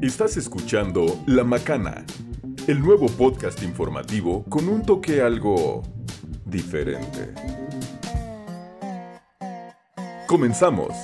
[0.00, 2.04] Estás escuchando La Macana,
[2.68, 5.82] el nuevo podcast informativo con un toque algo
[6.44, 7.34] diferente.
[10.28, 10.94] Comenzamos.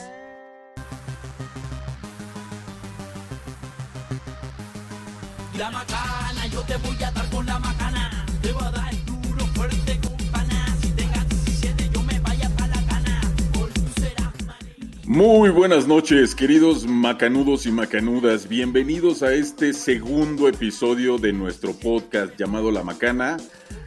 [5.58, 8.13] La macana, yo te voy a dar con la macana.
[15.14, 18.48] Muy buenas noches, queridos macanudos y macanudas.
[18.48, 23.36] Bienvenidos a este segundo episodio de nuestro podcast llamado La Macana.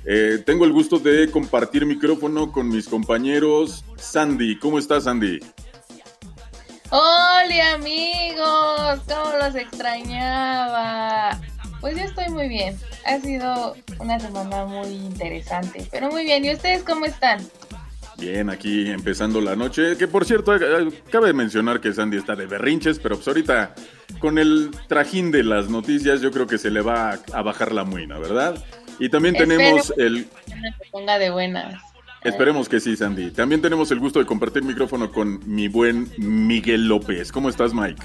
[0.05, 3.83] Eh, tengo el gusto de compartir micrófono con mis compañeros.
[3.97, 5.41] Sandy, ¿cómo estás, Sandy?
[6.91, 11.37] Hola amigos, cómo los extrañaba.
[11.81, 12.79] Pues yo estoy muy bien.
[13.05, 16.45] Ha sido una semana muy interesante, pero muy bien.
[16.45, 17.45] ¿Y ustedes cómo están?
[18.19, 19.95] Bien, aquí empezando la noche.
[19.97, 23.75] Que por cierto, eh, cabe mencionar que Sandy está de berrinches, pero pues ahorita
[24.19, 27.83] con el trajín de las noticias, yo creo que se le va a, bajar la
[27.83, 28.63] muina, ¿verdad?
[28.99, 30.25] Y también tenemos Espero el.
[30.25, 31.79] que ponga de buenas.
[32.23, 33.29] Esperemos que sí, Sandy.
[33.31, 37.31] También tenemos el gusto de compartir micrófono con mi buen Miguel López.
[37.31, 38.01] ¿Cómo estás, Mike?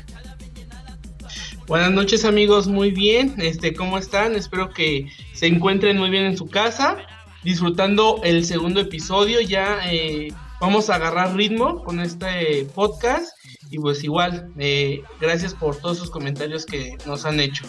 [1.67, 4.35] Buenas noches amigos, muy bien, este, ¿cómo están?
[4.35, 6.99] Espero que se encuentren muy bien en su casa,
[7.43, 13.37] disfrutando el segundo episodio, ya eh, vamos a agarrar ritmo con este podcast
[13.71, 17.65] y pues igual, eh, gracias por todos sus comentarios que nos han hecho.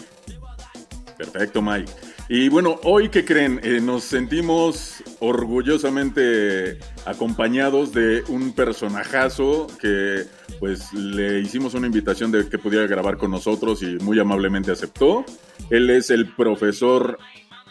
[1.16, 1.90] Perfecto, Mike.
[2.28, 3.60] Y bueno, hoy, ¿qué creen?
[3.62, 10.24] Eh, nos sentimos orgullosamente acompañados de un personajazo que
[10.58, 15.24] pues le hicimos una invitación de que pudiera grabar con nosotros y muy amablemente aceptó.
[15.68, 17.18] Él es el profesor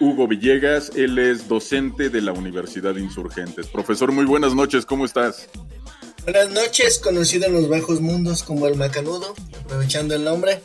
[0.03, 3.67] Hugo Villegas, él es docente de la Universidad de Insurgentes.
[3.67, 5.47] Profesor, muy buenas noches, ¿cómo estás?
[6.23, 10.61] Buenas noches, conocido en los bajos mundos como el Macanudo, aprovechando el nombre.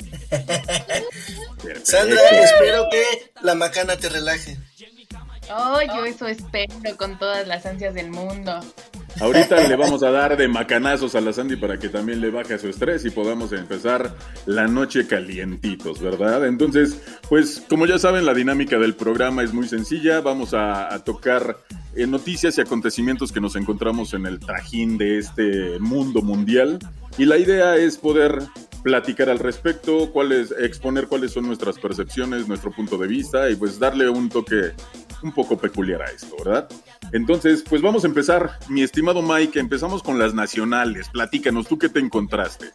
[1.85, 4.59] Sandra, espero que la macana te relaje.
[5.57, 8.59] Oh, yo eso espero con todas las ansias del mundo.
[9.21, 12.57] Ahorita le vamos a dar de macanazos a la Sandy para que también le baje
[12.59, 14.15] su estrés y podamos empezar
[14.47, 16.47] la noche calientitos, ¿verdad?
[16.47, 20.21] Entonces, pues como ya saben, la dinámica del programa es muy sencilla.
[20.21, 21.59] Vamos a, tocar
[21.97, 26.79] eh, noticias y acontecimientos que nos encontramos en el trajín de este mundo mundial.
[27.17, 28.43] Y la idea es poder
[28.85, 30.13] platicar al respecto,
[30.61, 34.73] exponer cuáles son nuestras percepciones, nuestro punto de vista y pues darle un toque
[35.23, 36.69] un poco peculiar a esto, ¿verdad?
[37.13, 41.09] Entonces, pues vamos a empezar, mi estimado Mike, empezamos con las nacionales.
[41.11, 42.67] Platícanos, ¿tú qué te encontraste?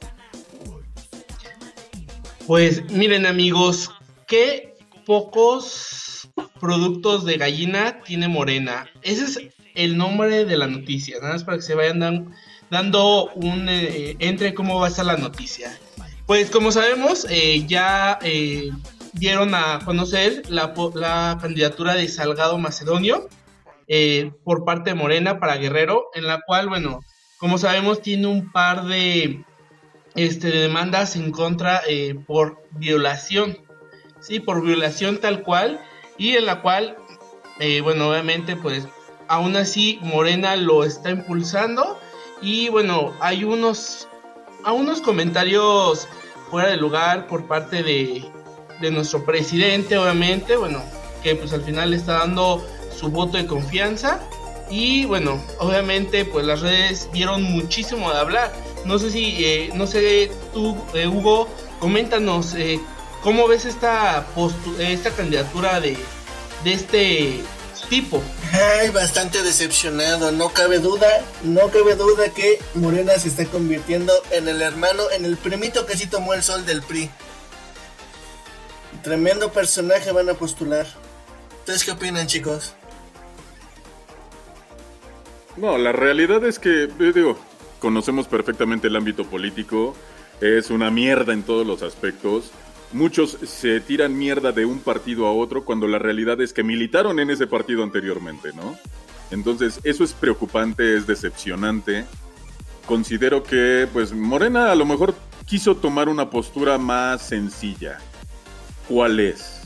[2.47, 3.91] Pues miren amigos,
[4.27, 8.87] qué pocos productos de gallina tiene Morena.
[9.01, 9.39] Ese es
[9.75, 12.33] el nombre de la noticia, nada más para que se vayan dan-
[12.69, 15.77] dando un eh, entre cómo va a estar la noticia.
[16.25, 18.71] Pues como sabemos, eh, ya eh,
[19.13, 23.29] dieron a conocer la, la candidatura de Salgado Macedonio
[23.87, 27.01] eh, por parte de Morena para Guerrero, en la cual, bueno,
[27.37, 29.43] como sabemos, tiene un par de
[30.15, 33.57] este, demandas en contra eh, por violación,
[34.19, 35.79] sí, por violación tal cual,
[36.17, 36.97] y en la cual,
[37.59, 38.87] eh, bueno, obviamente, pues,
[39.27, 41.99] aún así Morena lo está impulsando,
[42.41, 44.07] y bueno, hay unos,
[44.63, 46.07] a unos comentarios
[46.49, 48.23] fuera de lugar por parte de,
[48.83, 50.83] de nuestro presidente, obviamente, bueno,
[51.23, 52.63] que pues al final le está dando
[52.95, 54.19] su voto de confianza.
[54.69, 58.51] Y bueno, obviamente pues las redes dieron muchísimo de hablar.
[58.85, 61.47] No sé si, eh, no sé tú, eh, Hugo,
[61.79, 62.79] coméntanos eh,
[63.21, 64.27] cómo ves esta,
[64.79, 65.97] esta candidatura de,
[66.63, 67.41] de este
[67.89, 68.21] tipo.
[68.51, 71.07] Ay, bastante decepcionado, no cabe duda,
[71.43, 75.97] no cabe duda que Morena se está convirtiendo en el hermano, en el primito que
[75.97, 77.09] sí tomó el sol del PRI.
[79.03, 80.87] Tremendo personaje van a postular.
[81.59, 82.73] ¿Ustedes qué opinan, chicos?
[85.57, 87.37] No, la realidad es que, eh, digo,
[87.79, 89.93] conocemos perfectamente el ámbito político,
[90.39, 92.51] es una mierda en todos los aspectos.
[92.93, 97.19] Muchos se tiran mierda de un partido a otro cuando la realidad es que militaron
[97.19, 98.77] en ese partido anteriormente, ¿no?
[99.31, 102.05] Entonces, eso es preocupante, es decepcionante.
[102.85, 105.13] Considero que, pues, Morena a lo mejor
[105.45, 107.99] quiso tomar una postura más sencilla.
[108.87, 109.61] ¿Cuál es?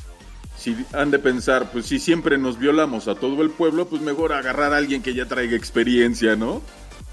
[0.57, 4.33] Si han de pensar, pues si siempre nos violamos a todo el pueblo, pues mejor
[4.33, 6.61] agarrar a alguien que ya traiga experiencia, ¿no?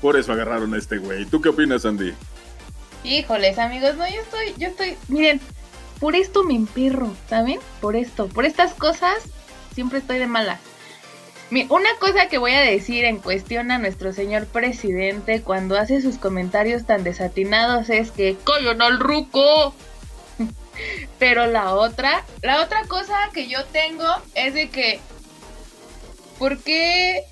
[0.01, 1.27] Por eso agarraron a este güey.
[1.27, 2.15] ¿Tú qué opinas, Andy?
[3.05, 5.41] Híjoles, amigos, no, yo estoy, yo estoy, miren,
[6.01, 7.61] por esto me emperro, ¿saben?
[7.81, 9.15] Por esto, por estas cosas,
[9.75, 10.61] siempre estoy de malas.
[11.69, 16.17] Una cosa que voy a decir en cuestión a nuestro señor presidente cuando hace sus
[16.17, 19.75] comentarios tan desatinados es que ¡Callan al ruco!
[21.19, 25.01] Pero la otra, la otra cosa que yo tengo es de que
[26.39, 27.25] ¿por qué,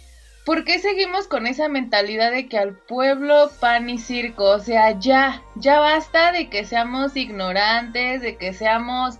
[0.44, 4.44] ¿por qué seguimos con esa mentalidad de que al pueblo pan y circo?
[4.44, 9.18] O sea, ya, ya basta de que seamos ignorantes, de que seamos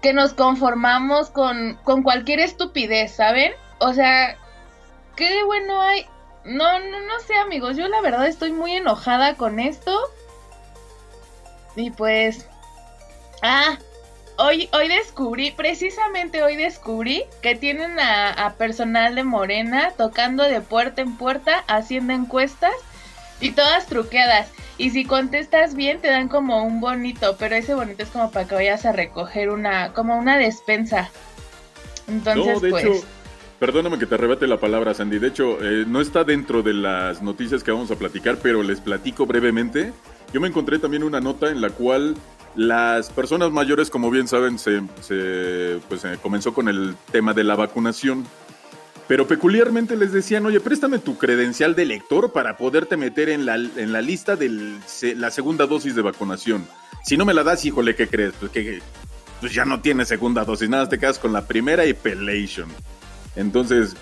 [0.00, 3.52] que nos conformamos con, con cualquier estupidez, ¿saben?
[3.78, 4.36] O sea,
[5.16, 6.06] ¿qué bueno hay?
[6.44, 7.76] No, no, no sé, amigos.
[7.76, 9.98] Yo la verdad estoy muy enojada con esto.
[11.74, 12.48] Y pues.
[13.42, 13.78] Ah,
[14.36, 20.60] hoy, hoy descubrí, precisamente hoy descubrí que tienen a, a personal de Morena tocando de
[20.60, 22.74] puerta en puerta, haciendo encuestas
[23.40, 24.48] y todas truqueadas.
[24.76, 28.46] Y si contestas bien, te dan como un bonito, pero ese bonito es como para
[28.46, 31.10] que vayas a recoger una, como una despensa.
[32.08, 32.84] Entonces, no, de pues.
[32.84, 33.06] hecho,
[33.60, 35.18] perdóname que te arrebate la palabra, Sandy.
[35.18, 38.80] De hecho, eh, no está dentro de las noticias que vamos a platicar, pero les
[38.80, 39.92] platico brevemente.
[40.32, 42.16] Yo me encontré también una nota en la cual
[42.56, 44.82] las personas mayores, como bien saben, se,
[45.88, 48.24] pues, eh, comenzó con el tema de la vacunación.
[49.06, 53.56] Pero peculiarmente les decían, oye, préstame tu credencial de lector para poderte meter en la,
[53.56, 54.78] en la lista de
[55.16, 56.66] la segunda dosis de vacunación.
[57.04, 58.32] Si no me la das, híjole, ¿qué crees?
[58.40, 58.80] Pues que
[59.40, 62.68] pues ya no tienes segunda dosis, nada, te quedas con la primera y pelation.
[63.36, 63.94] Entonces,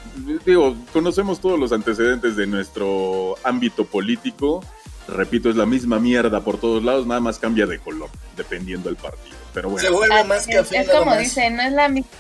[0.46, 4.62] digo, conocemos todos los antecedentes de nuestro ámbito político.
[5.08, 8.96] Repito, es la misma mierda por todos lados, nada más cambia de color, dependiendo del
[8.96, 9.36] partido.
[9.52, 9.86] Pero bueno.
[9.86, 10.78] Se vuelve Ah, más es, café.
[10.78, 12.10] es nada como dicen, no es la misma.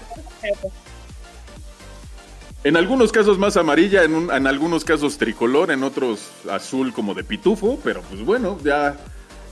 [2.64, 6.20] En algunos casos más amarilla, en, un- en algunos casos tricolor, en otros
[6.50, 8.96] azul como de pitufo, pero pues bueno, ya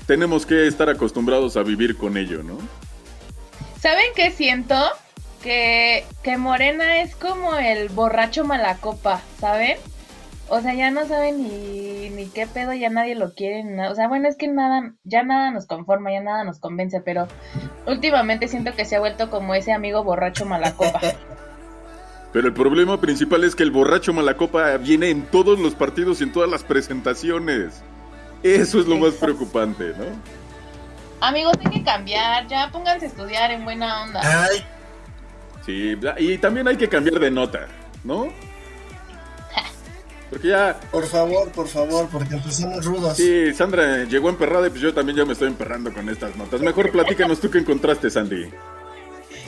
[0.07, 2.59] tenemos que estar acostumbrados a vivir con ello, ¿no?
[3.81, 4.77] ¿Saben qué siento?
[5.43, 9.79] Que, que Morena es como el borracho malacopa, ¿saben?
[10.51, 13.65] O sea, ya no saben ni, ni qué pedo, ya nadie lo quiere.
[13.65, 13.91] nada.
[13.91, 17.29] O sea, bueno, es que nada, ya nada nos conforma, ya nada nos convence, pero
[17.87, 21.01] últimamente siento que se ha vuelto como ese amigo borracho malacopa.
[22.33, 26.25] Pero el problema principal es que el borracho malacopa viene en todos los partidos y
[26.25, 27.83] en todas las presentaciones.
[28.45, 30.05] Eso es lo más preocupante, ¿no?
[31.21, 34.21] Amigos, hay que cambiar, ya pónganse a estudiar en buena onda.
[34.23, 34.65] Ay,
[35.65, 37.69] Sí, y también hay que cambiar de nota,
[38.05, 38.29] ¿no?
[40.31, 43.17] Porque ya, por favor, por favor, porque empezamos rudos.
[43.17, 46.61] sí, Sandra llegó emperrada y pues yo también ya me estoy emperrando con estas notas.
[46.61, 48.49] Mejor platícanos tú qué encontraste, Sandy.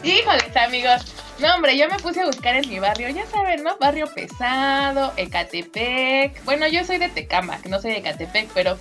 [0.03, 1.15] Híjoles, amigos.
[1.39, 3.09] No, hombre, yo me puse a buscar en mi barrio.
[3.11, 3.77] Ya saben, ¿no?
[3.79, 6.43] Barrio pesado, Ecatepec.
[6.45, 8.77] Bueno, yo soy de Tecamac, no soy de Ecatepec, pero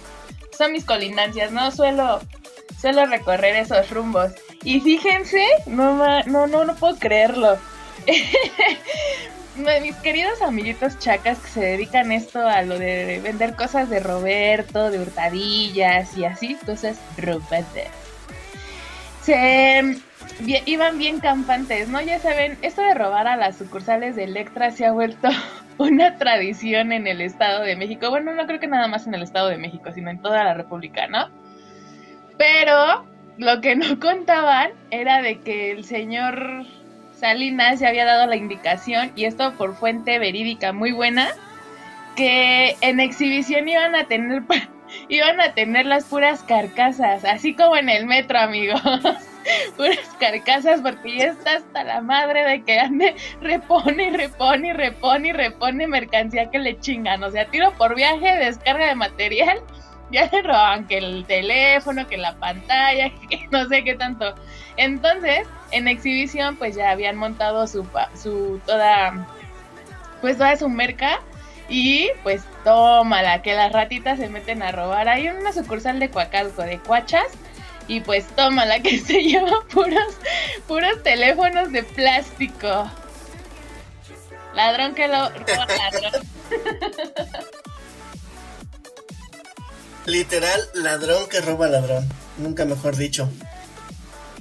[0.57, 1.69] son mis colindancias, ¿no?
[1.71, 2.19] Suelo,
[2.81, 4.31] suelo recorrer esos rumbos.
[4.63, 7.57] Y fíjense, no, ma- no, no, no puedo creerlo.
[9.55, 14.89] Mis queridos amiguitos chacas que se dedican esto a lo de vender cosas de Roberto,
[14.89, 17.65] de hurtadillas y así, cosas robadas
[19.21, 20.01] se
[20.39, 22.01] bien- iban bien campantes, ¿no?
[22.01, 25.29] Ya saben, esto de robar a las sucursales de Electra se ha vuelto
[25.77, 28.09] una tradición en el Estado de México.
[28.09, 30.53] Bueno, no creo que nada más en el Estado de México, sino en toda la
[30.53, 31.29] República, ¿no?
[32.37, 33.05] Pero
[33.37, 36.65] lo que no contaban era de que el señor
[37.21, 41.29] Salinas ya había dado la indicación, y esto por fuente verídica muy buena,
[42.15, 44.41] que en exhibición iban a tener
[45.07, 48.81] iban a tener las puras carcasas, así como en el metro, amigos.
[49.77, 54.73] puras carcasas, porque ya está hasta la madre de que ande, repone y repone y
[54.73, 57.23] repone y repone mercancía que le chingan.
[57.23, 59.59] O sea, tiro por viaje, descarga de material,
[60.13, 64.35] ya le roban que el teléfono, que la pantalla, que no sé qué tanto.
[64.77, 69.27] Entonces, en exhibición, pues ya habían montado su, su toda,
[70.21, 71.19] pues toda su merca.
[71.69, 75.07] Y pues tómala, que las ratitas se meten a robar.
[75.07, 77.31] Hay una sucursal de Coacalco, de Cuachas.
[77.87, 80.17] Y pues tómala, que se lleva puros,
[80.67, 82.89] puros teléfonos de plástico.
[84.53, 86.27] Ladrón que lo roba ladrón.
[90.05, 92.07] Literal, ladrón que roba ladrón.
[92.37, 93.29] Nunca mejor dicho.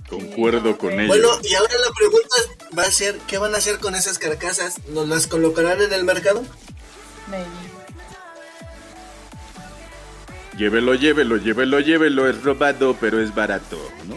[0.09, 1.07] Concuerdo con ello.
[1.07, 2.37] Bueno, y ahora la pregunta
[2.77, 4.77] va a ser, ¿qué van a hacer con esas carcasas?
[4.89, 6.43] ¿Nos las colocarán en el mercado?
[7.29, 7.47] Maybe.
[10.57, 12.29] Llévelo, llévelo, llévelo, llévelo.
[12.29, 14.17] Es robado, pero es barato, ¿no?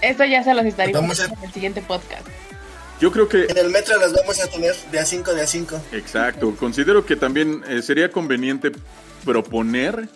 [0.00, 2.26] Esto ya se los estaré Vamos a- en el siguiente podcast.
[3.00, 5.46] Yo creo que En el metro las vamos a tener de a 5 de a
[5.46, 5.80] 5.
[5.92, 8.72] Exacto, considero que también eh, sería conveniente
[9.24, 10.08] proponer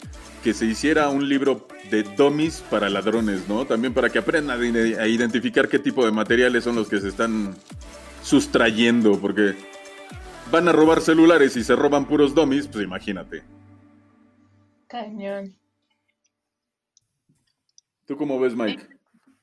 [0.42, 3.64] que se hiciera un libro de dummies para ladrones, ¿no?
[3.64, 7.00] También para que aprendan a ide- a identificar qué tipo de materiales son los que
[7.00, 7.54] se están
[8.22, 9.54] sustrayendo, porque
[10.50, 13.42] van a robar celulares y se roban puros dummies, pues imagínate.
[14.86, 15.54] Cañón.
[18.06, 18.86] ¿Tú cómo ves, Mike?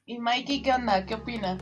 [0.05, 1.05] ¿Y Mikey qué onda?
[1.05, 1.57] ¿Qué opina?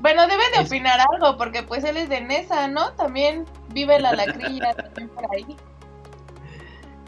[0.00, 2.92] Bueno, debe de opinar algo, porque pues él es de Nesa, ¿no?
[2.94, 5.46] También vive la lacrilla también por ahí.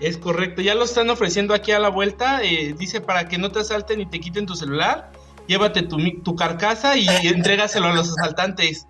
[0.02, 2.42] Es correcto, ya lo están ofreciendo aquí a la vuelta.
[2.42, 5.12] eh, dice para que no te asalten y te quiten tu celular,
[5.46, 8.86] llévate tu, tu carcasa y entrégaselo a los asaltantes.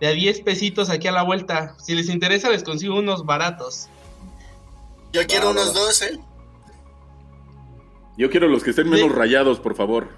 [0.00, 1.76] De a 10 pesitos aquí a la vuelta.
[1.78, 3.88] Si les interesa, les consigo unos baratos.
[5.12, 5.70] Yo quiero Bárbaro.
[5.70, 6.18] unos dos, ¿eh?
[8.18, 10.10] Yo quiero los que estén menos De- rayados, por favor.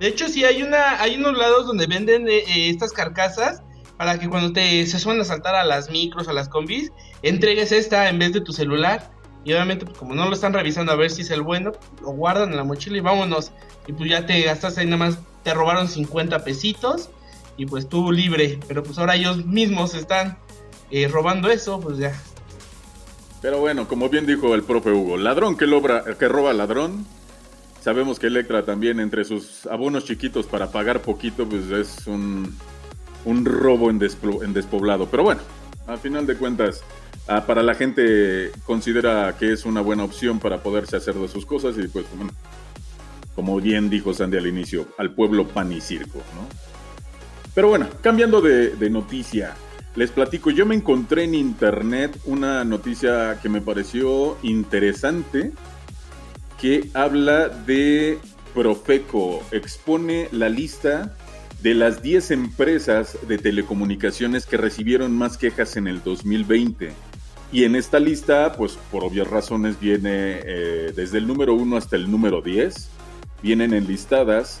[0.00, 3.62] De hecho, sí hay una, hay unos lados donde venden eh, estas carcasas
[3.98, 7.72] para que cuando te se suelen a saltar a las micros, a las combis, entregues
[7.72, 9.10] esta en vez de tu celular.
[9.44, 12.10] Y obviamente, pues, como no lo están revisando a ver si es el bueno, lo
[12.10, 13.50] guardan en la mochila y vámonos.
[13.86, 17.10] Y pues ya te gastaste ahí nada más, te robaron 50 pesitos
[17.56, 18.60] y pues tú libre.
[18.68, 20.38] Pero pues ahora ellos mismos están
[20.90, 22.12] eh, robando eso, pues ya.
[23.42, 27.04] Pero bueno, como bien dijo el profe Hugo, ladrón que, lobra, que roba ladrón.
[27.80, 32.54] Sabemos que Electra también entre sus abonos chiquitos para pagar poquito, pues es un,
[33.24, 34.00] un robo en,
[34.42, 35.06] en despoblado.
[35.10, 35.40] Pero bueno,
[35.86, 36.82] al final de cuentas,
[37.26, 41.46] ah, para la gente considera que es una buena opción para poderse hacer de sus
[41.46, 42.32] cosas y pues bueno,
[43.34, 46.46] como bien dijo Sandy al inicio, al pueblo pan y circo, ¿no?
[47.54, 49.54] Pero bueno, cambiando de, de noticia,
[49.96, 55.52] les platico, yo me encontré en internet una noticia que me pareció interesante,
[56.60, 58.18] que habla de
[58.54, 61.16] Profeco, expone la lista
[61.62, 66.92] de las 10 empresas de telecomunicaciones que recibieron más quejas en el 2020.
[67.50, 71.96] Y en esta lista, pues por obvias razones, viene eh, desde el número 1 hasta
[71.96, 72.90] el número 10,
[73.42, 74.60] vienen enlistadas.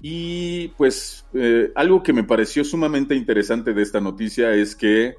[0.00, 5.16] Y pues eh, algo que me pareció sumamente interesante de esta noticia es que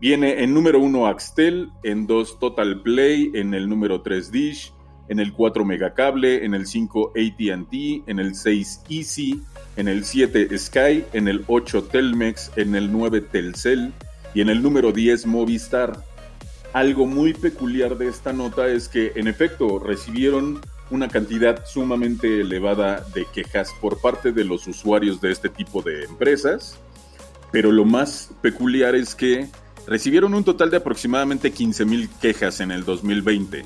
[0.00, 4.72] viene en número 1 Axtel, en 2 Total Play, en el número 3 Dish,
[5.10, 9.42] en el 4 Megacable, en el 5 ATT, en el 6 Easy,
[9.76, 13.92] en el 7 Sky, en el 8 Telmex, en el 9 Telcel
[14.34, 16.04] y en el número 10 Movistar.
[16.72, 20.60] Algo muy peculiar de esta nota es que en efecto recibieron
[20.92, 26.04] una cantidad sumamente elevada de quejas por parte de los usuarios de este tipo de
[26.04, 26.78] empresas,
[27.50, 29.48] pero lo más peculiar es que
[29.88, 33.64] recibieron un total de aproximadamente 15.000 quejas en el 2020.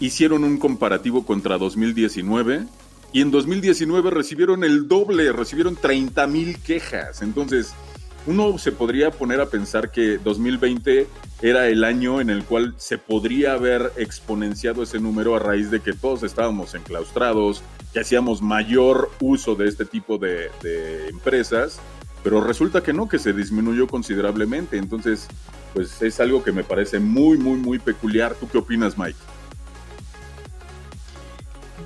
[0.00, 2.66] Hicieron un comparativo contra 2019
[3.12, 7.22] y en 2019 recibieron el doble, recibieron 30.000 quejas.
[7.22, 7.72] Entonces,
[8.26, 11.06] uno se podría poner a pensar que 2020
[11.42, 15.80] era el año en el cual se podría haber exponenciado ese número a raíz de
[15.80, 17.62] que todos estábamos enclaustrados,
[17.92, 21.78] que hacíamos mayor uso de este tipo de, de empresas,
[22.24, 24.76] pero resulta que no, que se disminuyó considerablemente.
[24.76, 25.28] Entonces,
[25.72, 28.34] pues es algo que me parece muy, muy, muy peculiar.
[28.34, 29.16] ¿Tú qué opinas, Mike?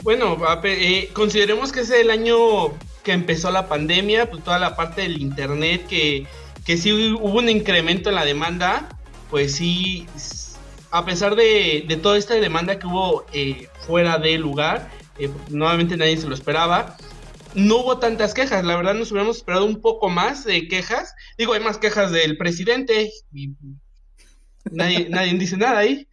[0.03, 2.69] Bueno, eh, consideremos que es el año
[3.03, 6.27] que empezó la pandemia, pues toda la parte del internet, que,
[6.65, 8.89] que sí hubo un incremento en la demanda,
[9.29, 10.07] pues sí,
[10.91, 15.97] a pesar de, de toda esta demanda que hubo eh, fuera del lugar, eh, nuevamente
[15.97, 16.97] nadie se lo esperaba.
[17.55, 21.15] No hubo tantas quejas, la verdad nos hubiéramos esperado un poco más de quejas.
[21.37, 23.51] Digo, hay más quejas del presidente y
[24.71, 26.07] nadie, nadie dice nada ahí.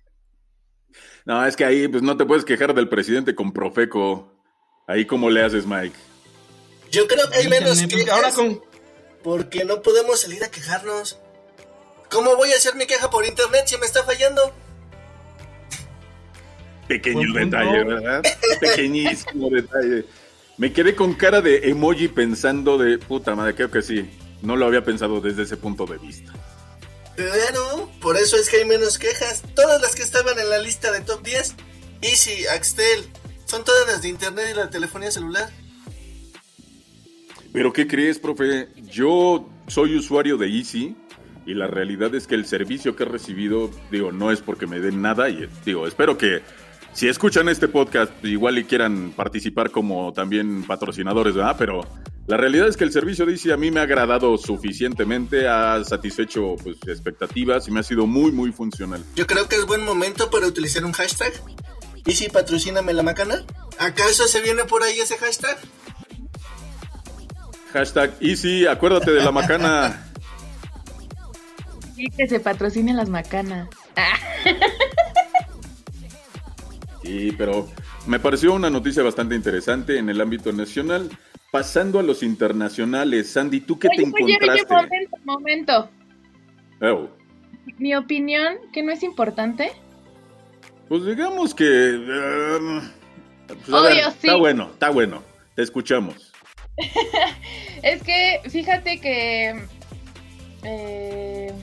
[1.27, 4.31] No, es que ahí pues no te puedes quejar del presidente con Profeco.
[4.88, 5.98] Ahí cómo le haces, Mike.
[6.89, 8.62] Yo creo que hay menos quejas ahora con,
[9.25, 11.19] porque no podemos salir a quejarnos.
[12.10, 14.53] ¿Cómo voy a hacer mi queja por internet si me está fallando?
[16.88, 18.24] Pequeño detalle, ¿verdad?
[18.62, 20.05] Pequeñísimo detalle.
[20.55, 24.10] Me quedé con cara de emoji pensando de puta madre, creo que sí.
[24.41, 26.31] No lo había pensado desde ese punto de vista.
[27.17, 29.41] Claro, por eso es que hay menos quejas.
[29.55, 31.55] Todas las que estaban en la lista de top 10,
[32.01, 33.05] Easy, Axtel,
[33.45, 35.50] son todas las de internet y la telefonía celular.
[37.51, 38.69] Pero ¿qué crees, profe?
[38.83, 40.95] Yo soy usuario de Easy
[41.47, 44.79] y la realidad es que el servicio que he recibido, digo, no es porque me
[44.79, 46.43] den nada y digo, espero que
[46.93, 51.55] si escuchan este podcast igual y quieran participar como también patrocinadores, ¿verdad?
[51.57, 51.81] Pero
[52.27, 55.81] la realidad es que el servicio de Easy a mí me ha agradado suficientemente, ha
[55.86, 59.03] satisfecho pues, expectativas y me ha sido muy, muy funcional.
[59.15, 61.31] Yo creo que es buen momento para utilizar un hashtag.
[62.05, 63.46] Easy, patrocíname la macana.
[63.79, 65.57] ¿Acaso se viene por ahí ese hashtag?
[67.72, 70.05] Hashtag Easy, acuérdate de la macana.
[71.96, 73.69] Sí, que se patrocinen las macanas.
[77.03, 77.69] Sí, pero
[78.05, 81.10] me pareció una noticia bastante interesante en el ámbito nacional.
[81.57, 84.73] Pasando a los internacionales, Sandy, ¿tú qué te Oye, oye, oye, encontraste?
[84.75, 85.89] momento, momento.
[86.81, 87.09] Oh,
[87.79, 89.71] Mi opinión, que no es importante.
[90.87, 91.65] pues digamos que...
[91.65, 92.81] eh,
[93.47, 94.27] pues Obvio, ver, sí.
[94.27, 95.23] Está bueno, está bueno.
[95.55, 96.31] Te escuchamos.
[97.83, 99.65] Es que fíjate que
[100.63, 101.53] eh,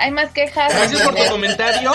[0.00, 0.72] hay más quejas.
[0.74, 1.92] Gracias por tu comentario.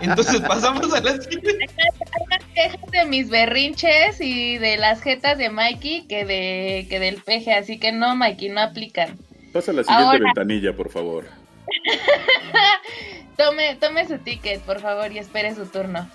[0.00, 1.66] Entonces pasamos a la siguiente.
[1.68, 7.00] Hay más quejas de mis berrinches y de las jetas de Mikey que de que
[7.00, 9.18] del peje, así que no, Mikey, no aplican.
[9.52, 10.18] Pasa a la siguiente Ahora.
[10.24, 11.26] ventanilla, por favor.
[13.36, 16.08] Tome, tome su ticket, por favor, y espere su turno.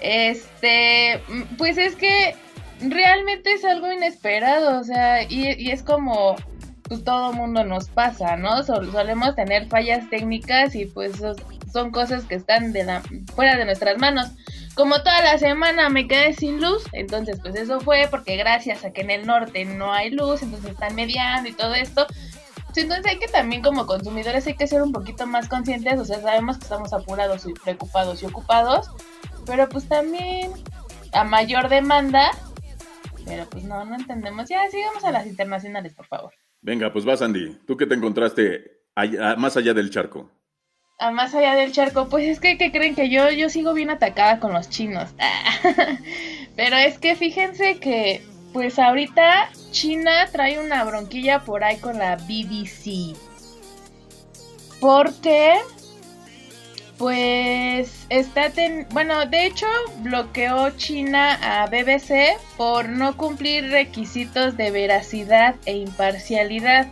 [0.00, 2.34] Este, mm, pues es que
[2.80, 6.34] realmente es algo inesperado, o sea, y, y es como
[6.92, 8.62] pues todo mundo nos pasa, ¿no?
[8.64, 11.34] Sol- solemos tener fallas técnicas y pues so-
[11.72, 13.02] son cosas que están de la,
[13.34, 14.30] fuera de nuestras manos.
[14.74, 18.90] Como toda la semana me quedé sin luz, entonces pues eso fue porque gracias a
[18.92, 22.06] que en el norte no hay luz, entonces están mediando y todo esto.
[22.74, 26.04] Sí, Entonces hay que también como consumidores hay que ser un poquito más conscientes, o
[26.04, 28.90] sea, sabemos que estamos apurados y preocupados y ocupados,
[29.46, 30.52] pero pues también
[31.12, 32.30] a mayor demanda,
[33.24, 34.48] pero pues no, no entendemos.
[34.48, 36.32] Ya, sigamos a las internacionales, por favor.
[36.62, 37.58] Venga, pues va, Sandy.
[37.66, 40.30] ¿Tú qué te encontraste allá- más allá del charco?
[40.98, 43.90] A más allá del charco, pues es que, ¿qué creen que yo, yo sigo bien
[43.90, 45.10] atacada con los chinos.
[46.56, 52.16] Pero es que fíjense que, pues ahorita China trae una bronquilla por ahí con la
[52.16, 53.16] BBC.
[54.80, 55.54] Porque,
[56.98, 58.86] pues, está ten...
[58.90, 59.66] Bueno, de hecho,
[59.98, 66.86] bloqueó China a BBC por no cumplir requisitos de veracidad e imparcialidad.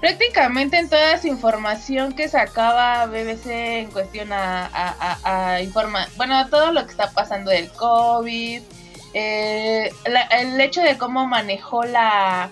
[0.00, 3.46] Prácticamente en toda su información que sacaba BBC
[3.80, 8.60] en cuestión a, a, a- a informa- bueno, todo lo que está pasando del COVID,
[9.14, 9.90] eh,
[10.30, 12.50] el hecho de cómo manejó la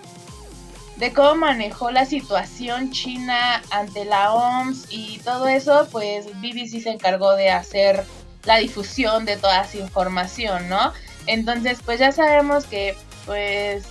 [0.97, 6.91] de cómo manejó la situación China ante la OMS y todo eso, pues BBC se
[6.91, 8.05] encargó de hacer
[8.45, 10.93] la difusión de toda esa información, ¿no?
[11.25, 12.95] Entonces, pues ya sabemos que
[13.25, 13.85] pues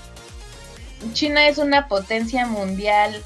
[1.13, 3.23] China es una potencia mundial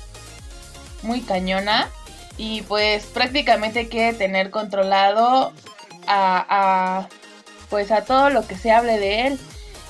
[1.03, 1.91] muy cañona
[2.39, 5.53] y pues prácticamente quiere tener controlado
[6.07, 7.09] a, a,
[7.69, 9.41] pues a todo lo que se hable de él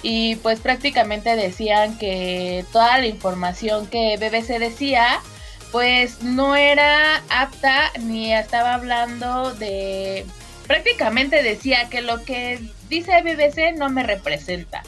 [0.08, 5.18] y pues prácticamente decían que toda la información que BBC decía
[5.72, 10.24] pues no era apta ni estaba hablando de
[10.68, 14.84] prácticamente decía que lo que dice BBC no me representa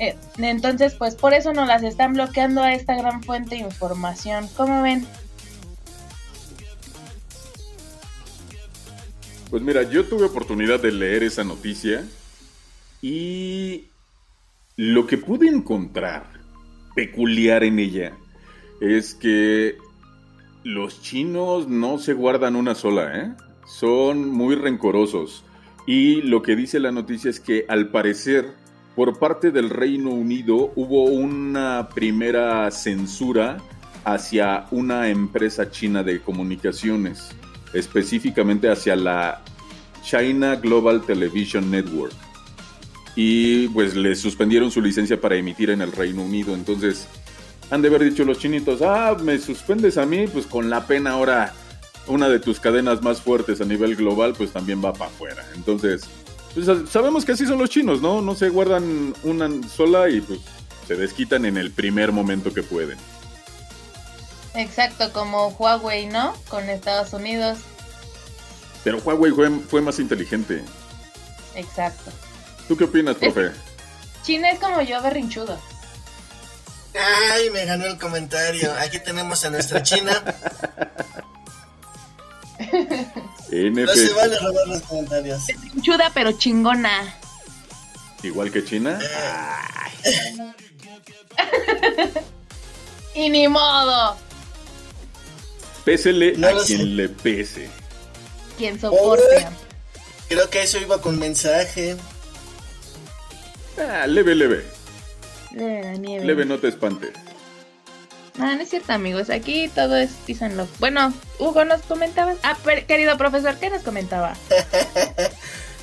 [0.00, 4.48] Eh, entonces pues por eso nos las están bloqueando a esta gran fuente de información
[4.56, 5.06] ¿cómo ven?
[9.50, 12.02] Pues mira, yo tuve oportunidad de leer esa noticia
[13.02, 13.88] y
[14.78, 16.22] lo que pude encontrar
[16.94, 18.12] peculiar en ella
[18.80, 19.76] es que
[20.62, 23.32] los chinos no se guardan una sola, ¿eh?
[23.66, 25.44] Son muy rencorosos.
[25.84, 28.52] Y lo que dice la noticia es que al parecer
[28.94, 33.56] por parte del Reino Unido hubo una primera censura
[34.04, 37.34] hacia una empresa china de comunicaciones,
[37.74, 39.42] específicamente hacia la
[40.04, 42.27] China Global Television Network.
[43.20, 46.54] Y pues le suspendieron su licencia para emitir en el Reino Unido.
[46.54, 47.08] Entonces,
[47.68, 51.10] han de haber dicho los chinitos, ah, me suspendes a mí, pues con la pena
[51.10, 51.52] ahora
[52.06, 55.44] una de tus cadenas más fuertes a nivel global, pues también va para afuera.
[55.56, 56.02] Entonces,
[56.54, 58.22] pues sabemos que así son los chinos, ¿no?
[58.22, 60.38] No se guardan una sola y pues
[60.86, 62.98] se desquitan en el primer momento que pueden.
[64.54, 66.34] Exacto, como Huawei, ¿no?
[66.48, 67.58] Con Estados Unidos.
[68.84, 70.62] Pero Huawei fue, fue más inteligente.
[71.56, 72.12] Exacto.
[72.68, 73.50] ¿Tú qué opinas, profe?
[74.22, 75.58] China es como yo berrinchudo.
[77.32, 78.72] Ay, me ganó el comentario.
[78.80, 80.22] Aquí tenemos a nuestra China.
[83.50, 85.46] No se vale robar los comentarios.
[85.46, 87.14] Berrinchuda pero chingona.
[88.22, 88.98] igual que China.
[93.14, 94.16] Y ni modo.
[95.84, 96.84] Pésele No a quien sé.
[96.84, 97.68] le pese.
[98.56, 99.46] Quien soporte.
[100.28, 101.96] Creo que eso iba con mensaje.
[103.78, 104.64] Ah, leve, leve.
[105.52, 106.24] De la nieve.
[106.24, 107.10] Leve, no te espantes.
[108.36, 109.30] No, no es cierto, amigos.
[109.30, 110.68] Aquí todo es peace and love.
[110.78, 112.34] Bueno, Hugo nos comentaba.
[112.42, 114.36] Ah, per- querido profesor, ¿qué nos comentaba?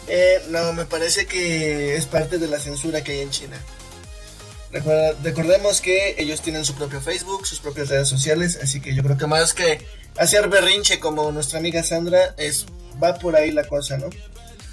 [0.07, 3.57] Eh, no, me parece que es parte de la censura que hay en China.
[4.71, 9.01] Recuerda- recordemos que ellos tienen su propio Facebook, sus propias redes sociales, así que yo
[9.01, 9.83] creo que más que
[10.17, 12.67] hacer berrinche como nuestra amiga Sandra, es
[13.03, 14.11] va por ahí la cosa, ¿no?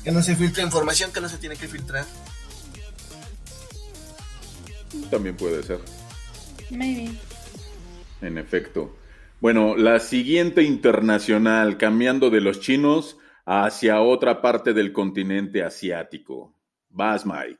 [0.04, 2.04] Que no se filtre información que no se tiene que filtrar.
[5.10, 5.80] También puede ser,
[6.70, 7.10] Maybe.
[8.20, 8.96] en efecto.
[9.40, 16.54] Bueno, la siguiente internacional, cambiando de los chinos hacia otra parte del continente asiático.
[16.88, 17.58] Vas, Mike.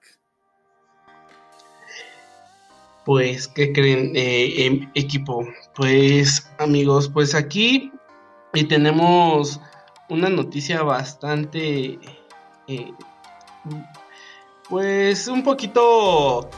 [3.05, 5.45] Pues, ¿qué creen, eh, em, equipo?
[5.75, 7.91] Pues, amigos, pues aquí
[8.69, 9.61] tenemos
[10.09, 11.99] una noticia bastante,
[12.69, 12.93] eh,
[14.69, 16.49] pues, un poquito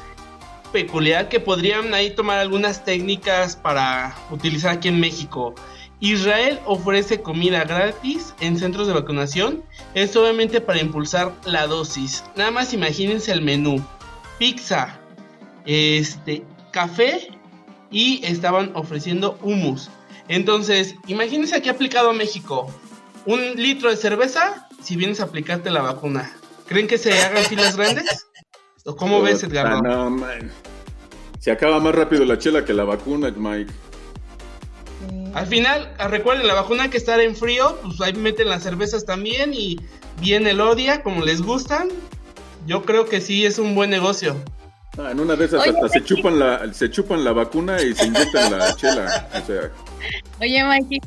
[0.75, 5.55] peculiar que podrían ahí tomar algunas técnicas para utilizar aquí en México.
[6.01, 9.63] Israel ofrece comida gratis en centros de vacunación.
[9.95, 12.25] Es obviamente para impulsar la dosis.
[12.35, 13.87] Nada más imagínense el menú.
[14.41, 14.99] Pizza,
[15.65, 17.29] este, café
[17.93, 19.91] y estaban ofreciendo humus.
[20.27, 22.67] Entonces, imagínense aquí aplicado a México.
[23.27, 26.37] Un litro de cerveza si vienes a aplicarte la vacuna.
[26.67, 28.27] ¿Creen que se hagan filas grandes?
[28.85, 29.81] ¿O cómo ves, Edgardo?
[29.83, 30.51] no, man.
[31.39, 33.73] Se acaba más rápido la chela que la vacuna, Mike.
[35.35, 38.63] Al final, ah, recuerden, la vacuna hay que estar en frío, pues ahí meten las
[38.63, 39.79] cervezas también y
[40.21, 41.89] viene el odia, como les gustan.
[42.67, 44.37] Yo creo que sí es un buen negocio.
[44.97, 47.95] Ah, en una de esas Oye, hasta se chupan la, se chupan la vacuna y
[47.95, 49.29] se inyectan la chela.
[49.35, 49.71] O sea,
[50.41, 51.01] Oye, Mikey,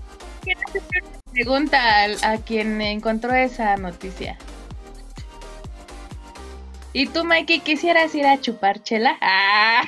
[0.46, 1.80] una pregunta
[2.24, 4.38] a, quien encontró esa noticia.
[7.00, 9.18] ¿Y tú, Mikey, quisieras ir a chupar chela?
[9.22, 9.84] Ah,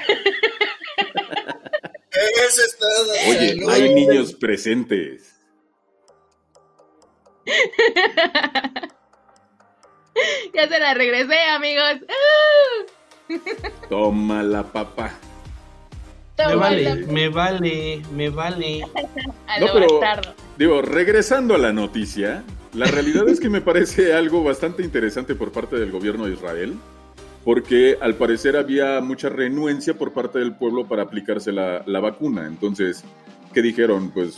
[2.12, 3.12] Eso es todo.
[3.30, 3.69] oye, Salud.
[3.72, 5.34] hay niños presentes.
[10.54, 11.93] ya se la regresé, amigos.
[13.89, 15.12] Toma la papa.
[16.38, 18.84] Me vale, la- me vale, me vale.
[19.48, 20.36] a No, lo pero- bastardo.
[20.60, 22.43] Digo, regresando a la noticia,
[22.74, 26.76] la realidad es que me parece algo bastante interesante por parte del gobierno de Israel,
[27.43, 32.47] porque al parecer había mucha renuencia por parte del pueblo para aplicarse la, la vacuna.
[32.47, 33.04] Entonces,
[33.54, 34.12] ¿qué dijeron?
[34.12, 34.38] Pues,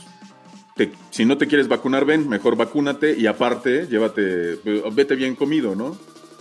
[1.10, 5.76] si no te quieres vacunar, ven, mejor vacúnate y aparte, llévate, pues, vete bien comido,
[5.76, 5.98] ¿no?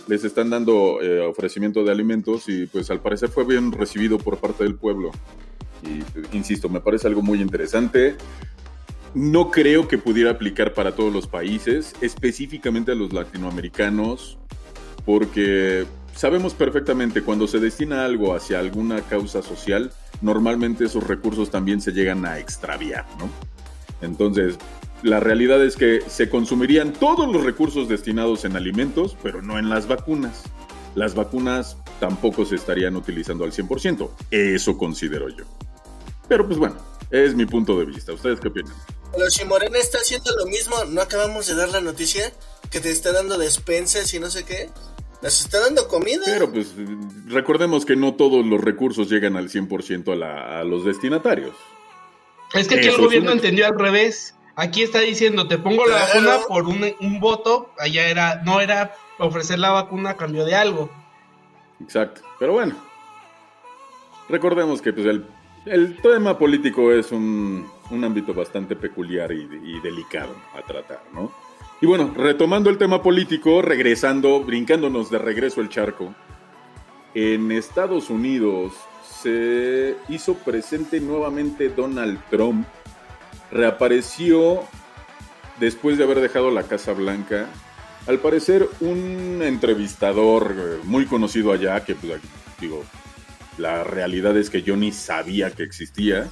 [0.07, 4.37] Les están dando eh, ofrecimiento de alimentos y pues al parecer fue bien recibido por
[4.37, 5.11] parte del pueblo.
[5.83, 8.15] Y pues, insisto, me parece algo muy interesante.
[9.13, 14.39] No creo que pudiera aplicar para todos los países, específicamente a los latinoamericanos,
[15.05, 21.81] porque sabemos perfectamente cuando se destina algo hacia alguna causa social, normalmente esos recursos también
[21.81, 23.29] se llegan a extraviar, ¿no?
[24.01, 24.57] Entonces,
[25.03, 29.69] la realidad es que se consumirían todos los recursos destinados en alimentos, pero no en
[29.69, 30.43] las vacunas.
[30.95, 35.45] Las vacunas tampoco se estarían utilizando al 100%, eso considero yo.
[36.27, 36.75] Pero pues bueno,
[37.09, 38.13] es mi punto de vista.
[38.13, 38.73] ¿Ustedes qué opinan?
[39.13, 42.31] Pero si Morena está haciendo lo mismo, ¿no acabamos de dar la noticia?
[42.69, 44.69] Que te está dando despensas y no sé qué.
[45.21, 46.23] Nos está dando comida.
[46.25, 46.73] Pero pues
[47.27, 51.55] recordemos que no todos los recursos llegan al 100% a, la- a los destinatarios.
[52.53, 54.35] Es que aquí Eso el gobierno un- entendió al revés.
[54.55, 56.29] Aquí está diciendo, te pongo la Claro.
[56.29, 57.71] vacuna por un, un voto.
[57.79, 60.89] Allá era, no era ofrecer la vacuna a cambio de algo.
[61.81, 62.21] Exacto.
[62.39, 62.75] Pero bueno,
[64.29, 65.25] recordemos que pues, el,
[65.65, 71.31] el tema político es un, un ámbito bastante peculiar y, y delicado a tratar, ¿no?
[71.81, 76.13] Y bueno, retomando el tema político, regresando, brincándonos de regreso el charco,
[77.15, 82.67] en Estados Unidos se hizo presente nuevamente Donald Trump,
[83.51, 84.61] reapareció
[85.59, 87.47] después de haber dejado la Casa Blanca.
[88.05, 92.21] Al parecer, un entrevistador eh, muy conocido allá, que pues,
[92.59, 92.83] digo,
[93.57, 96.29] la realidad es que yo ni sabía que existía,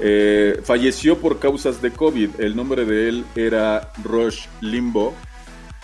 [0.00, 2.40] eh, falleció por causas de COVID.
[2.40, 5.14] El nombre de él era Rush Limbo.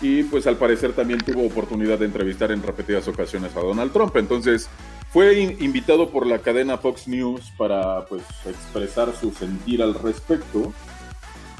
[0.01, 4.15] Y pues al parecer también tuvo oportunidad de entrevistar en repetidas ocasiones a Donald Trump.
[4.17, 4.69] Entonces
[5.11, 10.73] fue in- invitado por la cadena Fox News para pues expresar su sentir al respecto.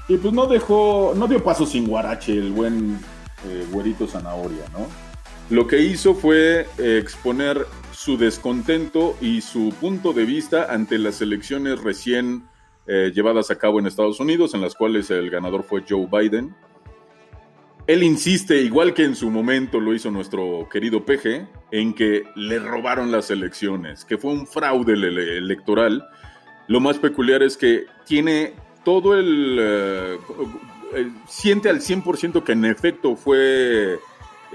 [0.09, 3.01] Y pues no dejó, no dio paso sin guarache el buen
[3.49, 4.87] eh, güerito zanahoria, ¿no?
[5.49, 7.67] Lo que hizo fue eh, exponer
[8.07, 12.45] su descontento y su punto de vista ante las elecciones recién
[12.87, 16.55] eh, llevadas a cabo en Estados Unidos, en las cuales el ganador fue Joe Biden.
[17.89, 22.61] Él insiste, igual que en su momento lo hizo nuestro querido PG, en que le
[22.61, 26.05] robaron las elecciones, que fue un fraude ele- electoral.
[26.69, 29.57] Lo más peculiar es que tiene todo el...
[29.61, 30.17] eh,
[30.95, 33.99] eh, siente al 100% que en efecto fue...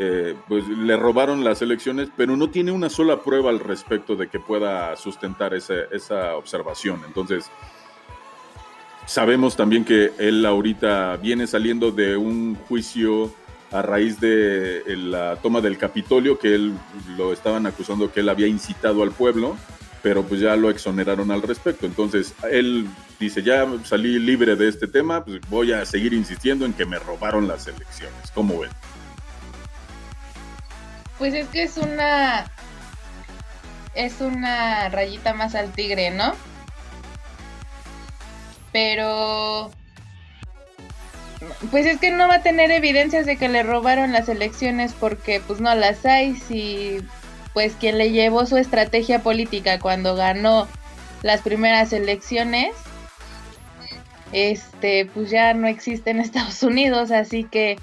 [0.04, 4.30] eh, pues le robaron las elecciones, pero no tiene una sola prueba al respecto de
[4.30, 7.02] que pueda sustentar ese- esa observación.
[7.06, 7.52] Entonces,
[9.06, 13.32] sabemos también que él ahorita viene saliendo de un juicio
[13.72, 16.74] a raíz de eh, la toma del Capitolio, que él
[17.16, 19.56] lo estaban acusando que él había incitado al pueblo,
[20.02, 21.86] pero pues ya lo exoneraron al respecto.
[21.86, 22.88] Entonces él
[23.20, 26.98] dice, ya salí libre de este tema, pues voy a seguir insistiendo en que me
[26.98, 28.32] robaron las elecciones.
[28.34, 28.72] ¿Cómo ven?
[31.22, 32.52] Pues es que es una.
[33.94, 36.34] Es una rayita más al tigre, ¿no?
[38.72, 39.70] Pero.
[41.70, 45.40] Pues es que no va a tener evidencias de que le robaron las elecciones porque
[45.46, 46.36] pues no las hay.
[46.38, 47.06] Si
[47.54, 50.68] pues quien le llevó su estrategia política cuando ganó
[51.22, 52.74] las primeras elecciones,
[54.32, 57.78] este, pues ya no existe en Estados Unidos, así que,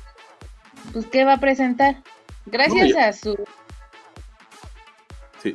[0.93, 2.03] pues, ¿qué va a presentar?
[2.51, 3.37] Gracias No, a su
[5.43, 5.55] Sí.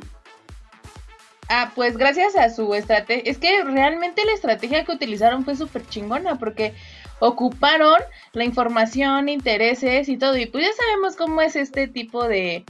[1.49, 3.29] Ah, pues gracias a su estrategia.
[3.29, 6.73] Es que realmente la estrategia que utilizaron fue súper chingona porque
[7.19, 7.99] ocuparon
[8.32, 10.38] la información, intereses y todo.
[10.38, 12.63] Y pues ya sabemos cómo es este tipo de.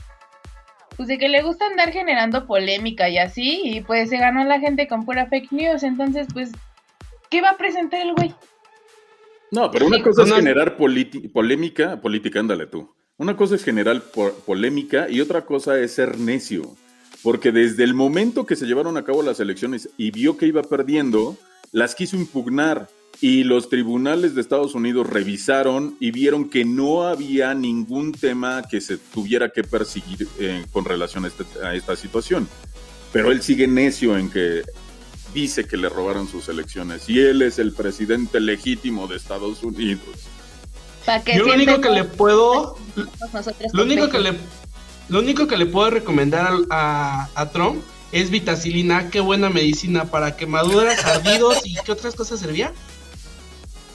[0.97, 3.61] Pues de que le gusta andar generando polémica y así.
[3.63, 5.83] Y pues se ganó la gente con pura fake news.
[5.83, 6.51] Entonces, pues,
[7.29, 8.33] ¿qué va a presentar el güey?
[9.51, 12.93] No, pero una Sí, cosa es generar polémica, política, ándale tú.
[13.17, 16.75] Una cosa es generar po- polémica y otra cosa es ser necio.
[17.21, 20.61] Porque desde el momento que se llevaron a cabo las elecciones y vio que iba
[20.63, 21.37] perdiendo,
[21.71, 22.89] las quiso impugnar.
[23.21, 28.81] Y los tribunales de Estados Unidos revisaron y vieron que no había ningún tema que
[28.81, 32.47] se tuviera que perseguir eh, con relación a, este- a esta situación.
[33.13, 34.63] Pero él sigue necio en que
[35.33, 40.01] dice que le robaron sus elecciones y él es el presidente legítimo de Estados Unidos.
[41.25, 42.77] Que Yo lo único que le puedo,
[43.73, 44.33] lo único que le,
[45.09, 50.37] lo único que le puedo recomendar a, a Trump es vitacilina, qué buena medicina para
[50.37, 52.71] quemaduras, ardidos y qué otras cosas servía.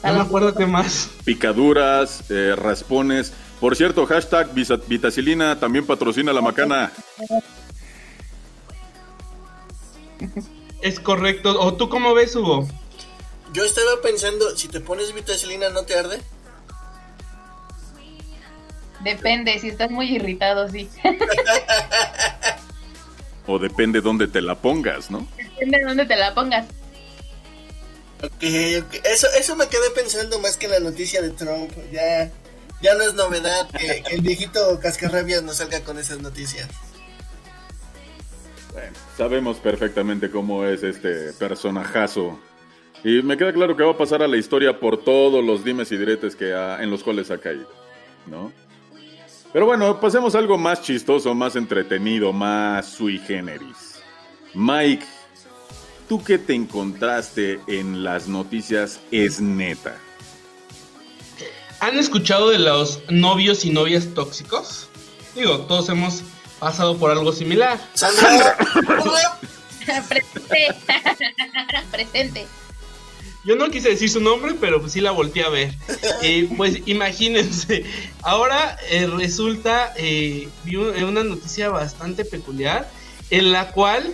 [0.03, 1.09] No me acuerdo qué más.
[1.25, 3.33] Picaduras, eh, raspones.
[3.59, 4.53] Por cierto, hashtag
[4.87, 6.91] vitacilina también patrocina la macana.
[10.81, 11.59] Es correcto.
[11.59, 12.67] ¿O tú cómo ves, Hugo?
[13.51, 16.21] Yo estaba pensando, si te pones vitacilina, ¿no te arde?
[19.03, 20.89] Depende, si estás muy irritado, sí.
[23.47, 25.27] O depende dónde te la pongas, ¿no?
[25.37, 26.65] Depende de dónde te la pongas.
[28.21, 28.43] Ok,
[28.83, 28.95] ok.
[29.05, 31.71] Eso, eso me quedé pensando más que en la noticia de Trump.
[31.91, 32.29] Ya,
[32.81, 36.67] ya no es novedad que, que el viejito cascarrabias nos salga con esas noticias.
[38.73, 42.39] Bueno, sabemos perfectamente cómo es este personajazo.
[43.03, 45.91] Y me queda claro que va a pasar a la historia por todos los dimes
[45.91, 47.67] y diretes que ha- en los cuales ha caído,
[48.27, 48.51] ¿no?
[49.51, 53.99] Pero bueno, pasemos a algo más chistoso, más entretenido, más sui generis.
[54.53, 55.05] Mike,
[56.07, 59.97] ¿tú qué te encontraste en las noticias es neta?
[61.79, 64.87] ¿Han escuchado de los novios y novias tóxicos?
[65.33, 66.23] Digo, todos hemos
[66.59, 67.79] pasado por algo similar.
[67.93, 68.57] Sandra,
[70.07, 70.75] Presente.
[71.91, 72.47] Presente.
[73.45, 75.73] Yo no quise decir su nombre, pero pues sí la volteé a ver.
[76.57, 77.85] Pues imagínense,
[78.21, 82.89] ahora eh, resulta, eh, eh, una noticia bastante peculiar,
[83.29, 84.13] en la cual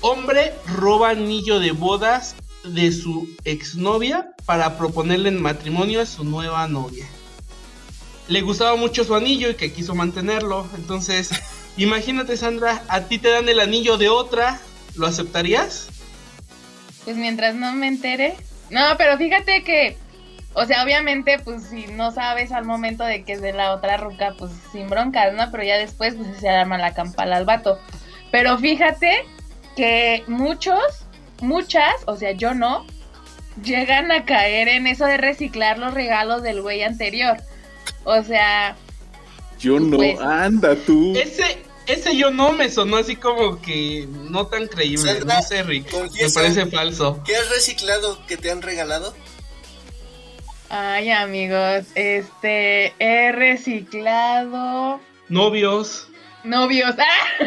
[0.00, 6.66] hombre roba anillo de bodas de su exnovia para proponerle en matrimonio a su nueva
[6.66, 7.06] novia.
[8.28, 11.30] Le gustaba mucho su anillo y que quiso mantenerlo, entonces
[11.76, 14.60] imagínate Sandra, a ti te dan el anillo de otra,
[14.94, 15.88] ¿lo aceptarías?
[17.08, 18.34] Pues mientras no me entere.
[18.68, 19.96] No, pero fíjate que,
[20.52, 23.96] o sea, obviamente, pues si no sabes al momento de que es de la otra
[23.96, 25.50] ruca, pues sin broncas, ¿no?
[25.50, 27.78] Pero ya después, pues se arma la campala al vato.
[28.30, 29.24] Pero fíjate
[29.74, 31.06] que muchos,
[31.40, 32.84] muchas, o sea, yo no,
[33.64, 37.38] llegan a caer en eso de reciclar los regalos del güey anterior.
[38.04, 38.76] O sea,
[39.58, 41.16] Yo no, Pues- anda tú.
[41.16, 45.12] Ese, ese yo no me sonó así como que no tan creíble.
[45.14, 45.92] Sandra, No sé, Rick.
[46.20, 47.20] Me parece falso.
[47.24, 49.14] ¿qué has reciclado que te han regalado?
[50.70, 56.08] ay amigos, este, he reciclado Novios.
[56.44, 56.94] novios.
[56.98, 57.44] ¡Ah!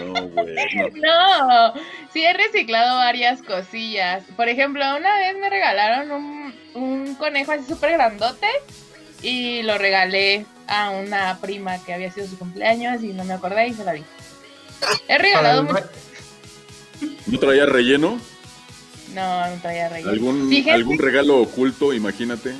[0.00, 0.88] No, güey, no.
[0.94, 1.72] No,
[2.12, 4.22] sí he reciclado varias cosillas.
[4.36, 8.46] Por ejemplo, una vez me regalaron un, un conejo así súper grandote
[9.22, 13.68] y lo regalé a una prima que había sido su cumpleaños y no me acordé
[13.68, 14.04] y se la di.
[15.08, 15.84] He regalado mucho.
[17.26, 18.20] ¿No traía relleno?
[19.14, 20.10] No, no traía relleno.
[20.12, 22.54] ¿Algún, Fíjense- algún regalo oculto, imagínate?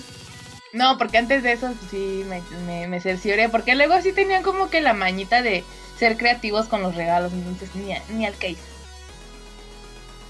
[0.73, 4.69] No, porque antes de eso sí me, me, me cercioré, porque luego sí tenían como
[4.71, 5.65] que la mañita de
[5.99, 8.59] ser creativos con los regalos, entonces ni, a- ni al case.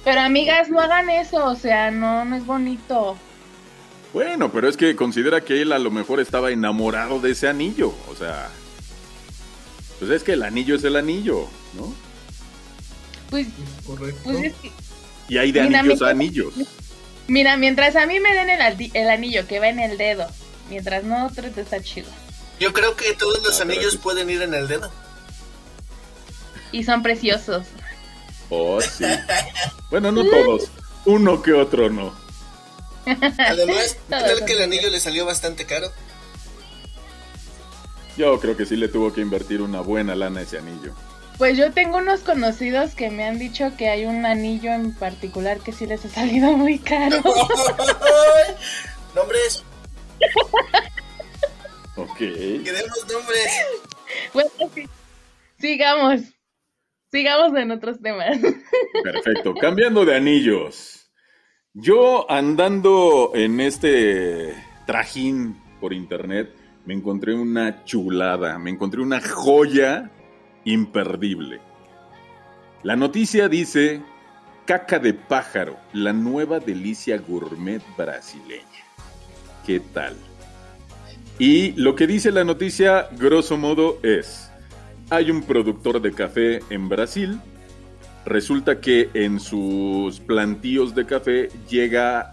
[0.05, 3.17] Pero amigas, no hagan eso, o sea, no, no es bonito.
[4.13, 7.93] Bueno, pero es que considera que él a lo mejor estaba enamorado de ese anillo.
[8.11, 8.49] O sea,
[9.99, 11.95] pues es que el anillo es el anillo, ¿no?
[13.31, 13.47] Pues,
[13.87, 14.21] Correcto.
[14.25, 14.73] pues es que,
[15.29, 16.55] Y hay de Mira, anillos a anillos.
[17.27, 20.27] mira, mientras a mí me den el, anillo que va en el dedo,
[20.71, 22.09] mientras no otro te está chido.
[22.59, 23.99] Yo creo que todos los Ah, anillos sí.
[23.99, 24.91] pueden ir en el dedo.
[26.73, 27.67] Y son preciosos.
[28.51, 29.05] Oh, sí.
[29.91, 30.71] Bueno, no todos.
[31.05, 32.13] Uno que otro no.
[33.39, 35.91] Además, tal que el anillo le salió bastante caro.
[38.17, 40.95] Yo creo que sí le tuvo que invertir una buena lana a ese anillo.
[41.39, 45.61] Pues yo tengo unos conocidos que me han dicho que hay un anillo en particular
[45.61, 47.23] que sí les ha salido muy caro.
[49.15, 49.63] nombres,
[51.97, 52.19] Ok.
[52.19, 53.49] queremos nombres.
[54.33, 54.89] Bueno, sí.
[55.59, 56.21] Sigamos.
[57.11, 58.39] Sigamos en otros temas.
[59.03, 59.55] Perfecto.
[59.55, 60.98] Cambiando de anillos.
[61.81, 64.53] Yo andando en este
[64.85, 66.53] trajín por internet,
[66.85, 70.11] me encontré una chulada, me encontré una joya
[70.65, 71.61] imperdible.
[72.83, 74.03] La noticia dice
[74.65, 78.85] caca de pájaro, la nueva delicia gourmet brasileña.
[79.65, 80.17] ¿Qué tal?
[81.39, 84.51] Y lo que dice la noticia, grosso modo, es,
[85.11, 87.41] hay un productor de café en Brasil
[88.29, 92.31] Resulta que en sus plantíos de café llega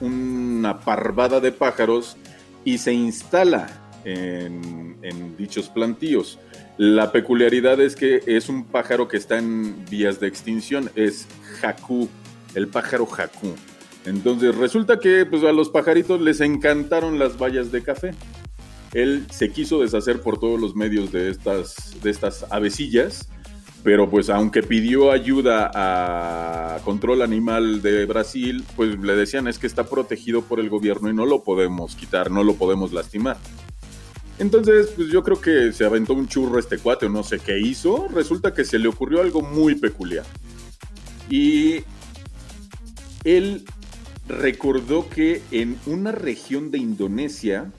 [0.00, 2.16] una parvada de pájaros
[2.64, 3.66] y se instala
[4.04, 6.38] en, dichos plantíos.
[6.78, 11.26] La peculiaridad es que es un pájaro que está en vías de extinción, es
[11.60, 12.08] jacú,
[12.54, 13.54] el pájaro jacú.
[14.06, 18.14] Entonces resulta que pues, a los pajaritos les encantaron las bayas de café.
[18.94, 23.28] Él se quiso deshacer por todos los medios de estas, de estas avecillas
[23.86, 29.68] pero pues aunque pidió ayuda a Control Animal de Brasil, pues le decían es que
[29.68, 33.36] está protegido por el gobierno y no lo podemos quitar, no lo podemos lastimar.
[34.40, 37.60] Entonces, pues yo creo que se aventó un churro este cuate o no sé qué
[37.60, 38.08] hizo.
[38.08, 40.26] Resulta que se le ocurrió algo muy peculiar.
[41.30, 41.84] Y
[43.22, 43.62] él
[44.26, 47.70] recordó que en una región de Indonesia,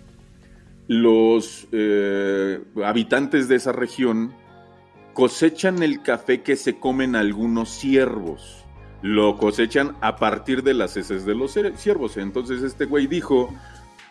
[0.87, 4.31] los eh, habitantes de esa región
[5.17, 8.63] cosechan el café que se comen algunos ciervos.
[9.01, 12.17] Lo cosechan a partir de las heces de los ciervos.
[12.17, 13.51] Entonces este güey dijo,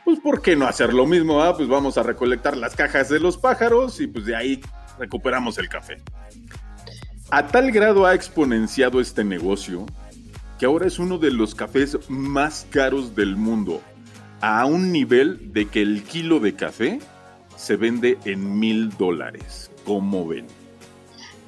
[0.04, 1.44] pues ¿por qué no hacer lo mismo?
[1.44, 4.60] Ah, pues vamos a recolectar las cajas de los pájaros y pues de ahí
[4.98, 6.02] recuperamos el café.
[7.30, 9.86] A tal grado ha exponenciado este negocio
[10.58, 13.80] que ahora es uno de los cafés más caros del mundo,
[14.40, 16.98] a un nivel de que el kilo de café
[17.56, 19.70] se vende en mil dólares.
[19.84, 20.65] ¿Cómo ven?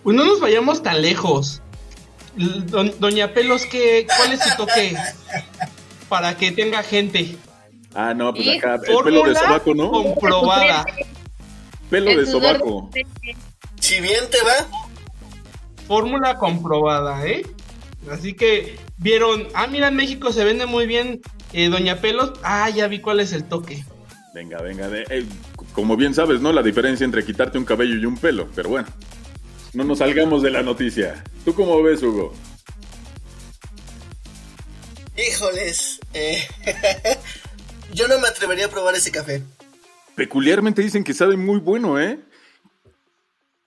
[0.09, 1.61] Pues no nos vayamos tan lejos.
[2.35, 4.97] Don- Doña Pelos, ¿qué, ¿cuál es su toque?
[6.09, 7.37] Para que tenga gente.
[7.94, 9.90] Ah, no, pues acá el pelo de Fórmula sobaco, ¿no?
[9.90, 10.87] comprobada.
[11.90, 12.88] Pelo El de sobaco.
[13.81, 14.66] Si bien te va,
[15.87, 17.42] Fórmula comprobada, ¿eh?
[18.11, 21.21] Así que vieron, ah, mira, en México se vende muy bien
[21.53, 22.33] eh, Doña Pelos.
[22.42, 23.85] Ah, ya vi cuál es el toque.
[24.33, 24.88] Venga, venga.
[24.88, 25.27] de- eh,
[25.75, 26.51] como bien sabes, ¿no?
[26.55, 28.49] La diferencia entre quitarte un cabello y un pelo.
[28.55, 28.88] Pero bueno,
[29.79, 31.23] no nos salgamos de la noticia.
[31.45, 32.35] ¿Tú cómo ves, Hugo?
[35.17, 36.01] híjoles.
[36.14, 36.43] eh,
[37.95, 39.41] yo no me atrevería a probar ese café.
[40.17, 42.19] Peculiarmente dicen que sabe muy bueno, ¿eh?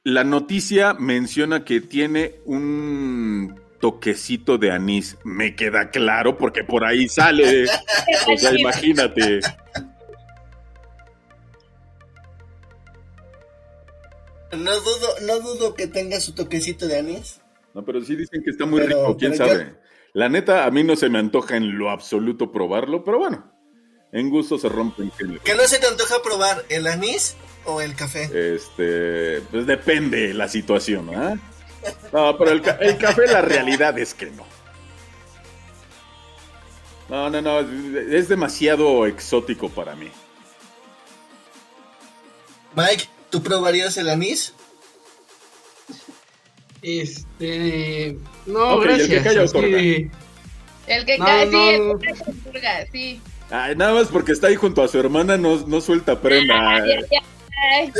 [0.03, 5.17] La noticia menciona que tiene un toquecito de anís.
[5.23, 7.65] Me queda claro porque por ahí sale.
[8.27, 9.39] O sea, imagínate.
[14.57, 17.41] No dudo, no dudo que tenga su toquecito de anís.
[17.73, 19.75] No, pero sí dicen que está muy Pero- rico, quién yo- sabe.
[20.13, 23.49] La neta, a mí no se me antoja en lo absoluto probarlo, pero bueno,
[24.11, 25.09] en gusto se rompen.
[25.43, 26.65] ¿Qué no se te antoja probar?
[26.67, 28.23] ¿El anís o el café?
[28.55, 31.39] Este, pues depende la situación, ¿ah?
[32.11, 34.45] No, pero el, el café, la realidad es que no.
[37.07, 40.09] No, no, no, es demasiado exótico para mí.
[42.75, 44.53] Mike, ¿tú probarías el anís?
[46.81, 48.17] Este.
[48.45, 49.51] No, y el que gracias.
[49.53, 50.09] que-
[50.87, 53.21] El que No, cae, sí, no, el que cae sí.
[53.49, 56.53] Ay, nada más porque está ahí junto a su hermana, no, no suelta prenda.
[56.69, 57.05] Ay, ay,
[57.71, 57.91] ay.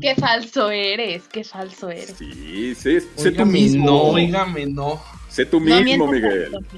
[0.00, 2.14] qué falso eres, qué falso eres.
[2.18, 3.86] Sí, sé, sé tú mismo.
[3.86, 5.00] no, óigame, no.
[5.28, 6.50] Sé tú No mismo, Miguel.
[6.50, 6.76] tanto.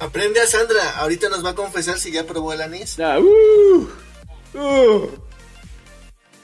[0.00, 2.98] Aprende a Sandra, ahorita nos va a confesar si ya probó el anís.
[2.98, 3.88] Ah, uh,
[4.54, 5.08] uh,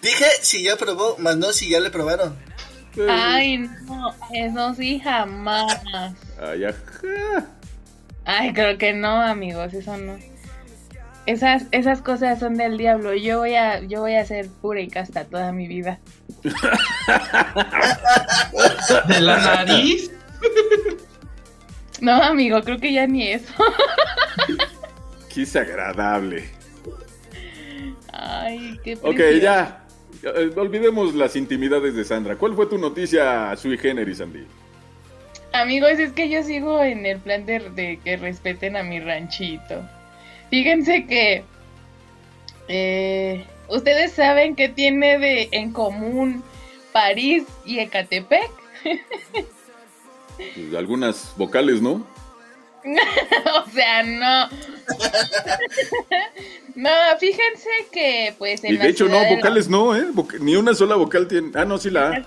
[0.02, 2.36] Dije si ya probó, más no si ya le probaron.
[3.08, 5.80] Ay, no, eso sí, jamás.
[6.40, 7.46] ay, ajá.
[8.24, 10.18] Ay, creo que no, amigos, eso no.
[11.26, 13.14] Esas, esas cosas son del diablo.
[13.14, 15.98] Yo voy a, yo voy a ser pura y casta toda mi vida.
[19.08, 20.10] De la nariz.
[22.00, 23.52] No, amigo, creo que ya ni eso.
[25.32, 26.48] Qué desagradable.
[28.18, 29.84] Ay, qué Ok, ya.
[30.22, 32.36] Eh, Olvidemos las intimidades de Sandra.
[32.36, 34.44] ¿Cuál fue tu noticia sui generis, Andy?
[35.52, 39.82] Amigos, es que yo sigo en el plan de, de que respeten a mi ranchito.
[40.50, 41.44] Fíjense que
[42.68, 46.42] eh, ustedes saben que tiene de en común
[46.92, 48.50] París y Ecatepec.
[50.54, 52.06] Pues, algunas vocales, ¿no?
[53.66, 54.48] o sea, no.
[56.76, 60.06] no, fíjense que pues en Y la de hecho, no, la- vocales no, ¿eh?
[60.12, 61.50] Voc- ni una sola vocal tiene.
[61.54, 62.22] Ah, no, sí, la A.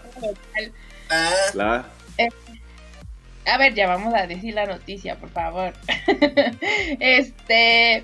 [1.10, 1.86] Ah, La A.
[3.54, 5.74] A ver, ya vamos a decir la noticia, por favor.
[7.00, 8.04] este.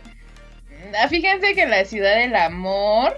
[0.99, 3.15] ah, Fíjense que en la ciudad del amor,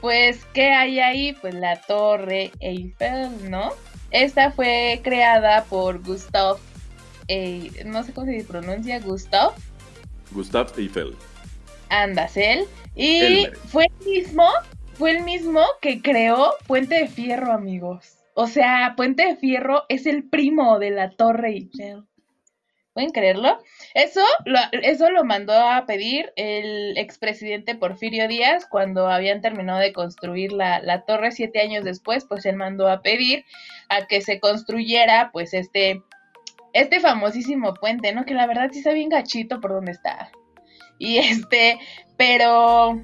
[0.00, 1.32] pues, ¿qué hay ahí?
[1.34, 3.72] Pues la Torre Eiffel, ¿no?
[4.10, 6.56] Esta fue creada por Gustav.
[7.28, 9.52] Eh, no sé cómo se pronuncia, Gustav
[10.32, 11.14] Gustav Eiffel.
[11.90, 12.66] Andasel.
[12.94, 13.56] Y Elmer.
[13.56, 14.48] fue el mismo,
[14.94, 18.18] fue el mismo que creó Puente de Fierro, amigos.
[18.34, 22.04] O sea, Puente de Fierro es el primo de la Torre Eiffel.
[22.92, 23.58] ¿Pueden creerlo?
[23.94, 29.92] Eso lo, eso lo mandó a pedir el expresidente Porfirio Díaz cuando habían terminado de
[29.92, 33.44] construir la, la torre siete años después, pues él mandó a pedir
[33.88, 36.02] a que se construyera pues este,
[36.72, 38.24] este famosísimo puente, ¿no?
[38.24, 40.30] Que la verdad sí está bien gachito por donde está.
[40.98, 41.78] Y este,
[42.16, 43.02] pero,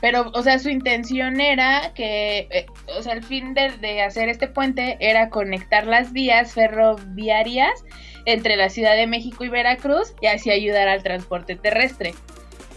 [0.00, 4.28] pero, o sea, su intención era que, eh, o sea, el fin de, de hacer
[4.28, 7.84] este puente era conectar las vías ferroviarias
[8.26, 12.14] entre la Ciudad de México y Veracruz y así ayudar al transporte terrestre.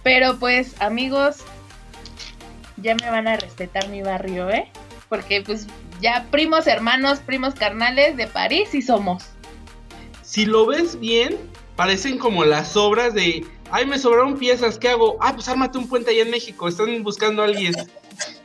[0.04, 1.44] Pero pues, amigos,
[2.78, 4.70] ya me van a respetar mi barrio, ¿eh?
[5.10, 5.68] Porque pues
[6.02, 9.37] ya primos hermanos, primos carnales de París y somos.
[10.28, 11.38] Si lo ves bien,
[11.78, 13.46] parecen como las obras de.
[13.72, 15.16] Ay, me sobraron piezas, ¿qué hago?
[15.22, 17.74] Ah, pues ármate un puente allá en México, están buscando a alguien.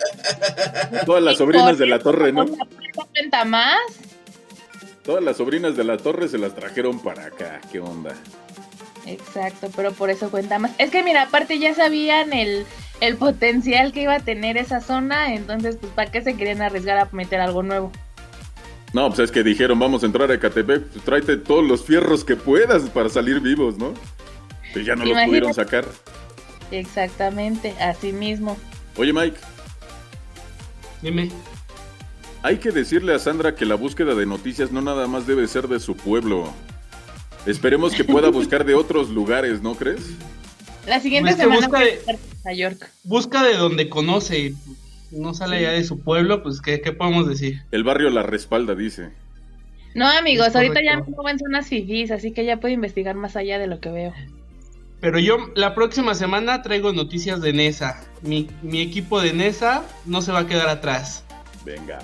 [1.06, 2.46] Todas las sobrinas de la torre, ¿no?
[3.12, 3.80] Cuenta más.
[5.02, 7.60] Todas las sobrinas de la torre se las trajeron para acá.
[7.72, 8.14] ¿Qué onda?
[9.04, 10.70] Exacto, pero por eso cuenta más.
[10.78, 12.64] Es que mira, aparte ya sabían el,
[13.00, 16.98] el potencial que iba a tener esa zona, entonces pues para qué se querían arriesgar
[16.98, 17.90] a meter algo nuevo.
[18.92, 22.24] No, pues es que dijeron, vamos a entrar a Ecatepec, pues tráete todos los fierros
[22.24, 23.94] que puedas para salir vivos, ¿no?
[24.72, 25.86] Pues ya no los pudieron sacar.
[26.70, 28.56] Exactamente, así mismo.
[28.96, 29.38] Oye, Mike,
[31.00, 31.30] Dime.
[32.42, 35.68] hay que decirle a Sandra que la búsqueda de noticias no nada más debe ser
[35.68, 36.52] de su pueblo.
[37.46, 40.02] Esperemos que pueda buscar de otros lugares, ¿no crees?
[40.86, 42.02] La siguiente Pues semana busca a de-
[42.44, 42.90] Nueva York.
[43.04, 44.54] Busca de donde conoce.
[45.12, 47.62] No sale allá de su pueblo, pues, ¿qué, qué podemos decir?
[47.70, 49.10] El barrio la respalda, dice.
[49.94, 53.36] No, amigos, Es ahorita ya me en zonas fifís, así que ya puedo investigar más
[53.36, 54.14] allá de lo que veo.
[55.00, 58.00] Pero yo la próxima semana traigo noticias de Nesa.
[58.22, 61.24] Mi, mi equipo de Nesa no se va a quedar atrás.
[61.64, 61.98] Venga,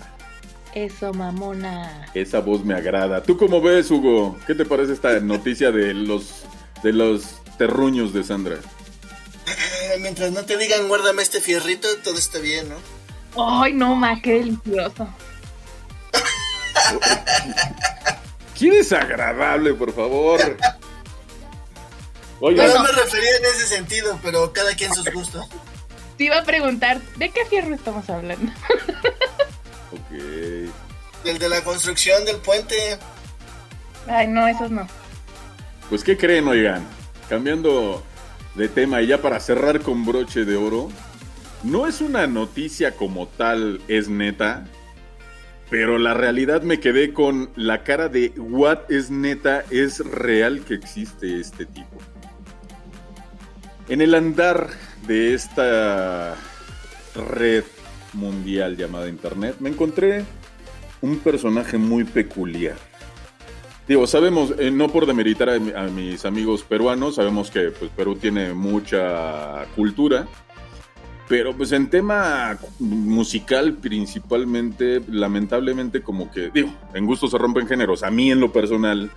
[0.74, 2.06] Eso, mamona.
[2.14, 3.22] esa voz me agrada.
[3.22, 4.36] ¿Tú cómo ves, Hugo?
[4.46, 6.44] ¿Qué te parece esta noticia de los
[6.82, 8.56] de los terruños de Sandra?
[9.46, 12.76] eh, mientras no te digan guárdame este fierrito, todo está bien, ¿no?
[13.39, 15.09] Ay, no, ma, qué delicioso.
[18.59, 20.41] ¡Qué desagradable, por favor!
[22.41, 25.47] Oiga, No me refería en ese sentido, pero cada quien sus gustos.
[26.16, 28.51] Te iba a preguntar, ¿de qué fierro estamos hablando?
[29.93, 30.70] ok.
[31.24, 32.99] El de la construcción del puente.
[34.09, 34.86] Ay, no, esos no.
[35.89, 36.84] Pues, ¿qué creen, oigan?
[37.28, 38.03] Cambiando
[38.55, 40.91] de tema y ya para cerrar con broche de oro,
[41.62, 44.66] no es una noticia como tal, es neta,
[45.70, 50.74] pero la realidad me quedé con la cara de what es neta, es real que
[50.74, 51.98] existe este tipo.
[53.88, 54.68] En el andar
[55.06, 56.36] de esta
[57.14, 57.64] red
[58.12, 60.24] mundial llamada Internet, me encontré
[61.00, 62.76] un personaje muy peculiar.
[63.86, 68.16] Digo, sabemos, eh, no por demeritar a, a mis amigos peruanos, sabemos que pues, Perú
[68.16, 70.28] tiene mucha cultura,
[71.28, 78.02] pero pues en tema musical principalmente, lamentablemente como que, digo, en gusto se rompen géneros.
[78.02, 79.10] A mí en lo personal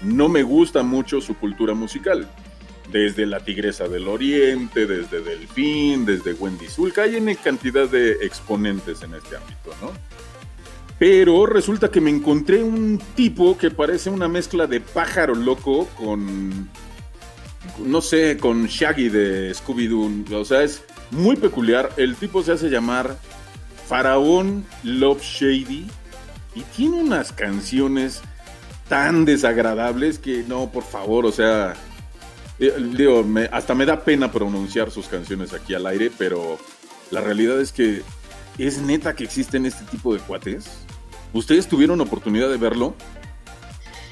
[0.00, 2.28] no me gusta mucho su cultura musical.
[2.90, 9.02] Desde La Tigresa del Oriente, desde Delfín, desde Wendy Zulka, hay una cantidad de exponentes
[9.02, 9.92] en este ámbito, ¿no?
[10.98, 16.70] Pero resulta que me encontré un tipo que parece una mezcla de pájaro loco con
[17.84, 20.34] no sé, con Shaggy de Scooby-Doo.
[20.34, 21.90] O sea, es muy peculiar.
[21.96, 23.16] El tipo se hace llamar
[23.86, 25.86] Faraón Love Shady
[26.54, 28.20] y tiene unas canciones
[28.88, 31.74] tan desagradables que no, por favor, o sea,
[32.58, 36.58] eh, digo, hasta me da pena pronunciar sus canciones aquí al aire, pero
[37.10, 38.02] la realidad es que
[38.58, 40.66] es neta que existen este tipo de cuates.
[41.32, 42.94] ¿Ustedes tuvieron oportunidad de verlo?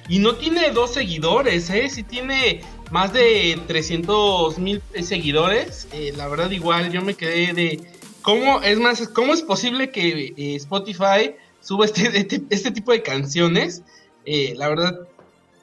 [0.08, 1.88] Y no tiene dos seguidores, ¿eh?
[1.90, 5.88] Sí tiene más de 300 mil seguidores.
[5.92, 7.80] Eh, la verdad, igual, yo me quedé de...
[8.22, 9.06] ¿Cómo es más?
[9.08, 13.82] ¿Cómo es posible que eh, Spotify suba este, este, este tipo de canciones?
[14.24, 14.98] Eh, la verdad,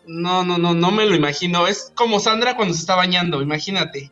[0.06, 1.68] no, no, no, no me lo imagino.
[1.68, 4.12] Es como Sandra cuando se está bañando, imagínate.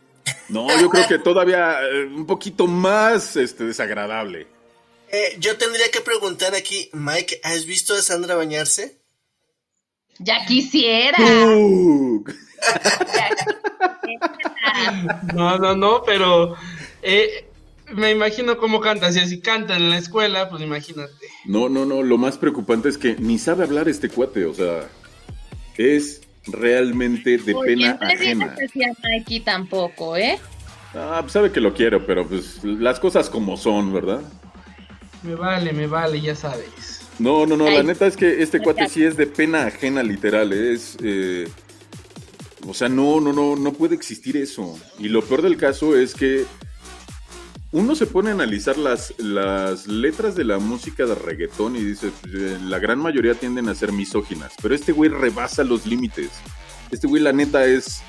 [0.50, 4.48] No, yo creo que todavía eh, un poquito más este, desagradable.
[5.12, 8.98] Eh, yo tendría que preguntar aquí, Mike, ¿has visto a Sandra bañarse?
[10.20, 11.18] Ya quisiera.
[11.20, 12.51] Uh, Ya quisiera.
[15.34, 16.56] No, no, no, pero
[17.02, 17.46] eh,
[17.94, 19.12] me imagino cómo canta.
[19.12, 21.12] Si así canta en la escuela, pues imagínate.
[21.46, 24.88] No, no, no, lo más preocupante es que ni sabe hablar este cuate, o sea,
[25.78, 28.46] es realmente de pena bien, no le ajena.
[28.56, 30.40] digas así a Mikey tampoco, ¿eh?
[30.94, 34.22] Ah, pues sabe que lo quiero, pero pues las cosas como son, ¿verdad?
[35.24, 37.02] Me vale, me vale, ya sabes.
[37.20, 40.52] No, no, no, la neta es que este cuate sí es de pena ajena, literal,
[40.54, 40.98] es...
[41.04, 41.48] eh,
[42.68, 44.78] o sea, no, no, no, no puede existir eso.
[45.00, 46.46] Y lo peor del caso es que
[47.72, 52.12] uno se pone a analizar las, las letras de la música de reggaetón y dice,
[52.22, 56.30] pues, eh, la gran mayoría tienden a ser misóginas, pero este güey rebasa los límites.
[56.92, 58.02] Este güey, la neta, es...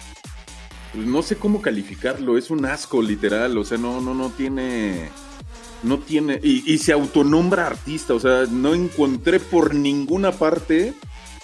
[0.93, 5.11] pues, no sé cómo calificarlo, es un asco, literal, o sea, no, no, no tiene...
[5.85, 6.41] No tiene...
[6.43, 10.95] Y, y se autonombra artista, o sea, no encontré por ninguna parte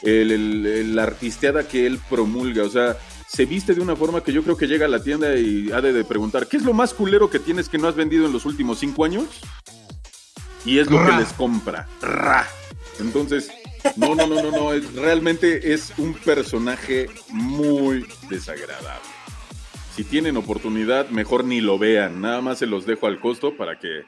[0.03, 2.97] el, el- el- la artisteada que él promulga, o sea,
[3.27, 5.81] se viste de una forma que yo creo que llega a la tienda y ha
[5.81, 8.33] de, de preguntar, ¿qué es lo más culero que tienes que no has vendido en
[8.33, 9.27] los últimos cinco años?
[10.65, 11.87] Y es lo que les compra.
[12.01, 12.47] Ra.
[13.01, 13.51] Entonces,
[13.97, 19.09] no, no, no, no, no, es- realmente es un personaje muy desagradable.
[19.95, 23.79] Si tienen oportunidad, mejor ni lo vean, nada más se los dejo al costo para
[23.79, 24.03] que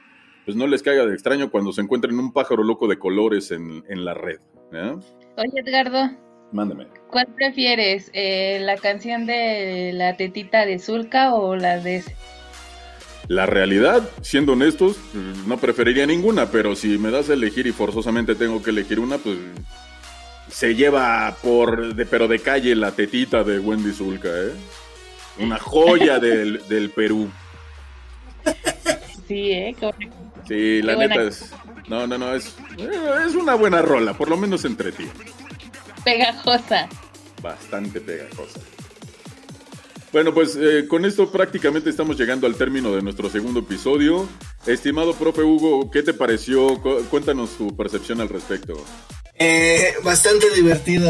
[0.45, 3.85] pues no les caiga de extraño cuando se encuentren un pájaro loco de colores en,
[3.89, 4.39] en la red.
[4.73, 4.97] ¿eh?
[5.37, 6.11] Oye, Edgardo,
[6.53, 6.87] Mándame.
[7.11, 8.11] ¿cuál prefieres?
[8.13, 12.17] Eh, ¿La canción de la tetita de Zulka o la de ese?
[13.29, 14.97] La realidad, siendo honestos,
[15.47, 19.19] no preferiría ninguna, pero si me das a elegir y forzosamente tengo que elegir una,
[19.19, 19.39] pues
[20.51, 24.53] se lleva por, de, pero de calle la tetita de Wendy Zulka, ¿eh?
[25.39, 27.31] Una joya del, del Perú.
[29.29, 29.77] Sí, ¿eh?
[29.79, 30.17] Correcto.
[30.49, 31.53] Sí, la Qué neta es...
[31.91, 32.55] No, no, no, es,
[33.27, 35.09] es una buena rola, por lo menos entre ti.
[36.05, 36.89] Pegajosa.
[37.43, 38.61] Bastante pegajosa.
[40.13, 44.29] Bueno, pues eh, con esto prácticamente estamos llegando al término de nuestro segundo episodio.
[44.67, 46.81] Estimado profe Hugo, ¿qué te pareció?
[46.81, 48.75] Cu- Cuéntanos tu percepción al respecto.
[49.35, 51.09] Eh, bastante divertido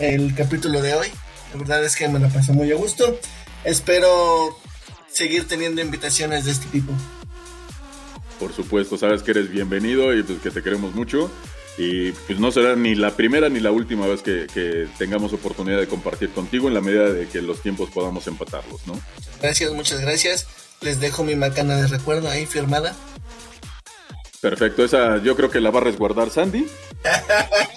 [0.00, 1.08] el capítulo de hoy.
[1.52, 3.18] La verdad es que me la pasé muy a gusto.
[3.62, 4.56] Espero
[5.08, 6.92] seguir teniendo invitaciones de este tipo.
[8.38, 11.30] Por supuesto, sabes que eres bienvenido y pues que te queremos mucho.
[11.76, 15.78] Y pues no será ni la primera ni la última vez que, que tengamos oportunidad
[15.78, 19.00] de compartir contigo en la medida de que los tiempos podamos empatarlos, ¿no?
[19.40, 20.46] Gracias, muchas gracias.
[20.80, 22.96] Les dejo mi macana de recuerdo ahí firmada.
[24.40, 26.66] Perfecto, esa yo creo que la va a resguardar Sandy.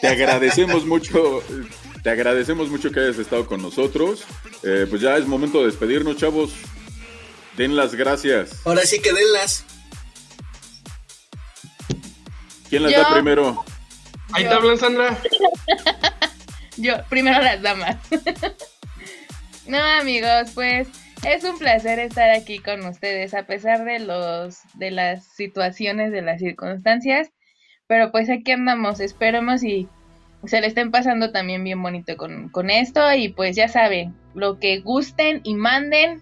[0.01, 1.43] Te agradecemos mucho,
[2.03, 4.23] te agradecemos mucho que hayas estado con nosotros.
[4.63, 6.51] Eh, pues ya es momento de despedirnos, chavos.
[7.57, 8.65] Den las gracias.
[8.65, 9.65] Ahora sí que denlas.
[12.71, 12.99] ¿Quién las Yo.
[12.99, 13.65] da primero?
[14.31, 15.17] Ahí te hablan, Sandra.
[16.77, 17.97] Yo, primero las damas.
[19.67, 20.87] no, amigos, pues
[21.25, 26.21] es un placer estar aquí con ustedes, a pesar de los, de las situaciones, de
[26.21, 27.29] las circunstancias.
[27.87, 29.89] Pero pues aquí andamos, esperemos y
[30.45, 33.01] se le estén pasando también bien bonito con, con esto.
[33.13, 36.21] Y pues ya saben, lo que gusten y manden,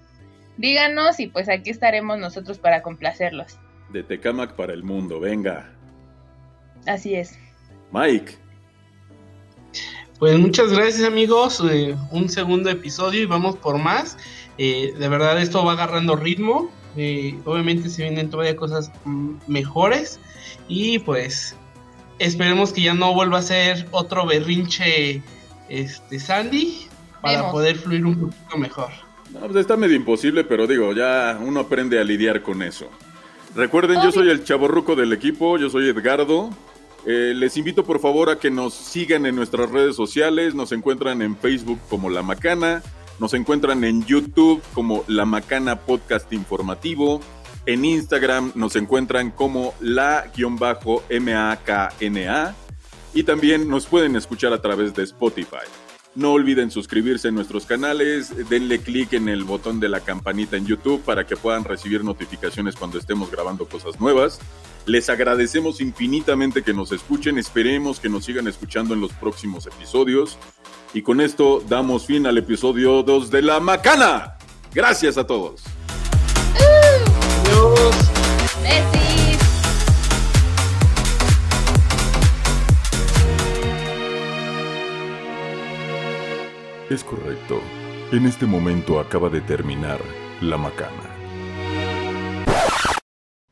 [0.58, 3.60] díganos y pues aquí estaremos nosotros para complacerlos.
[3.90, 5.76] De Tecamac para el mundo, venga.
[6.86, 7.38] Así es.
[7.92, 8.34] Mike,
[10.20, 14.18] Pues muchas gracias amigos, eh, un segundo episodio y vamos por más.
[14.58, 18.92] Eh, de verdad esto va agarrando ritmo, eh, obviamente se vienen todavía cosas
[19.48, 20.20] mejores
[20.68, 21.56] y pues
[22.20, 25.22] esperemos que ya no vuelva a ser otro berrinche
[25.70, 26.88] este Sandy
[27.22, 27.52] para Vemos.
[27.54, 28.90] poder fluir un poquito mejor.
[29.34, 32.90] no, pues está medio imposible, pero digo, ya uno aprende a lidiar con eso.
[33.56, 36.50] Recuerden, yo soy el chaborruco del equipo, yo soy Edgardo.
[37.06, 41.22] Eh, les invito por favor a que nos sigan en nuestras redes sociales, nos encuentran
[41.22, 42.84] en Facebook como La Macana,
[43.20, 47.20] Nos encuentran en YouTube como La Macana Podcast Informativo.
[47.66, 50.96] En Instagram nos encuentran como la-makna.
[53.14, 55.68] Y también nos pueden escuchar a través de Spotify.
[56.16, 60.66] No olviden suscribirse en nuestros canales, denle clic en el botón de la campanita en
[60.66, 64.40] YouTube para que puedan recibir notificaciones cuando estemos grabando cosas nuevas.
[64.86, 70.38] Les agradecemos infinitamente que nos escuchen, esperemos que nos sigan escuchando en los próximos episodios.
[70.94, 74.38] Y con esto damos fin al episodio 2 de La Macana.
[74.74, 75.62] Gracias a todos.
[77.46, 77.96] Adiós.
[78.64, 79.09] Besis.
[86.90, 87.62] Es correcto.
[88.12, 90.00] En este momento acaba de terminar
[90.42, 90.90] La Macana.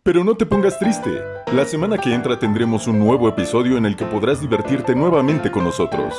[0.01, 1.21] Pero no te pongas triste.
[1.53, 5.65] La semana que entra tendremos un nuevo episodio en el que podrás divertirte nuevamente con
[5.65, 6.15] nosotros.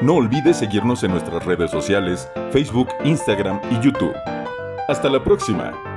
[0.00, 4.14] No olvides seguirnos en nuestras redes sociales, Facebook, Instagram y YouTube.
[4.88, 5.93] Hasta la próxima.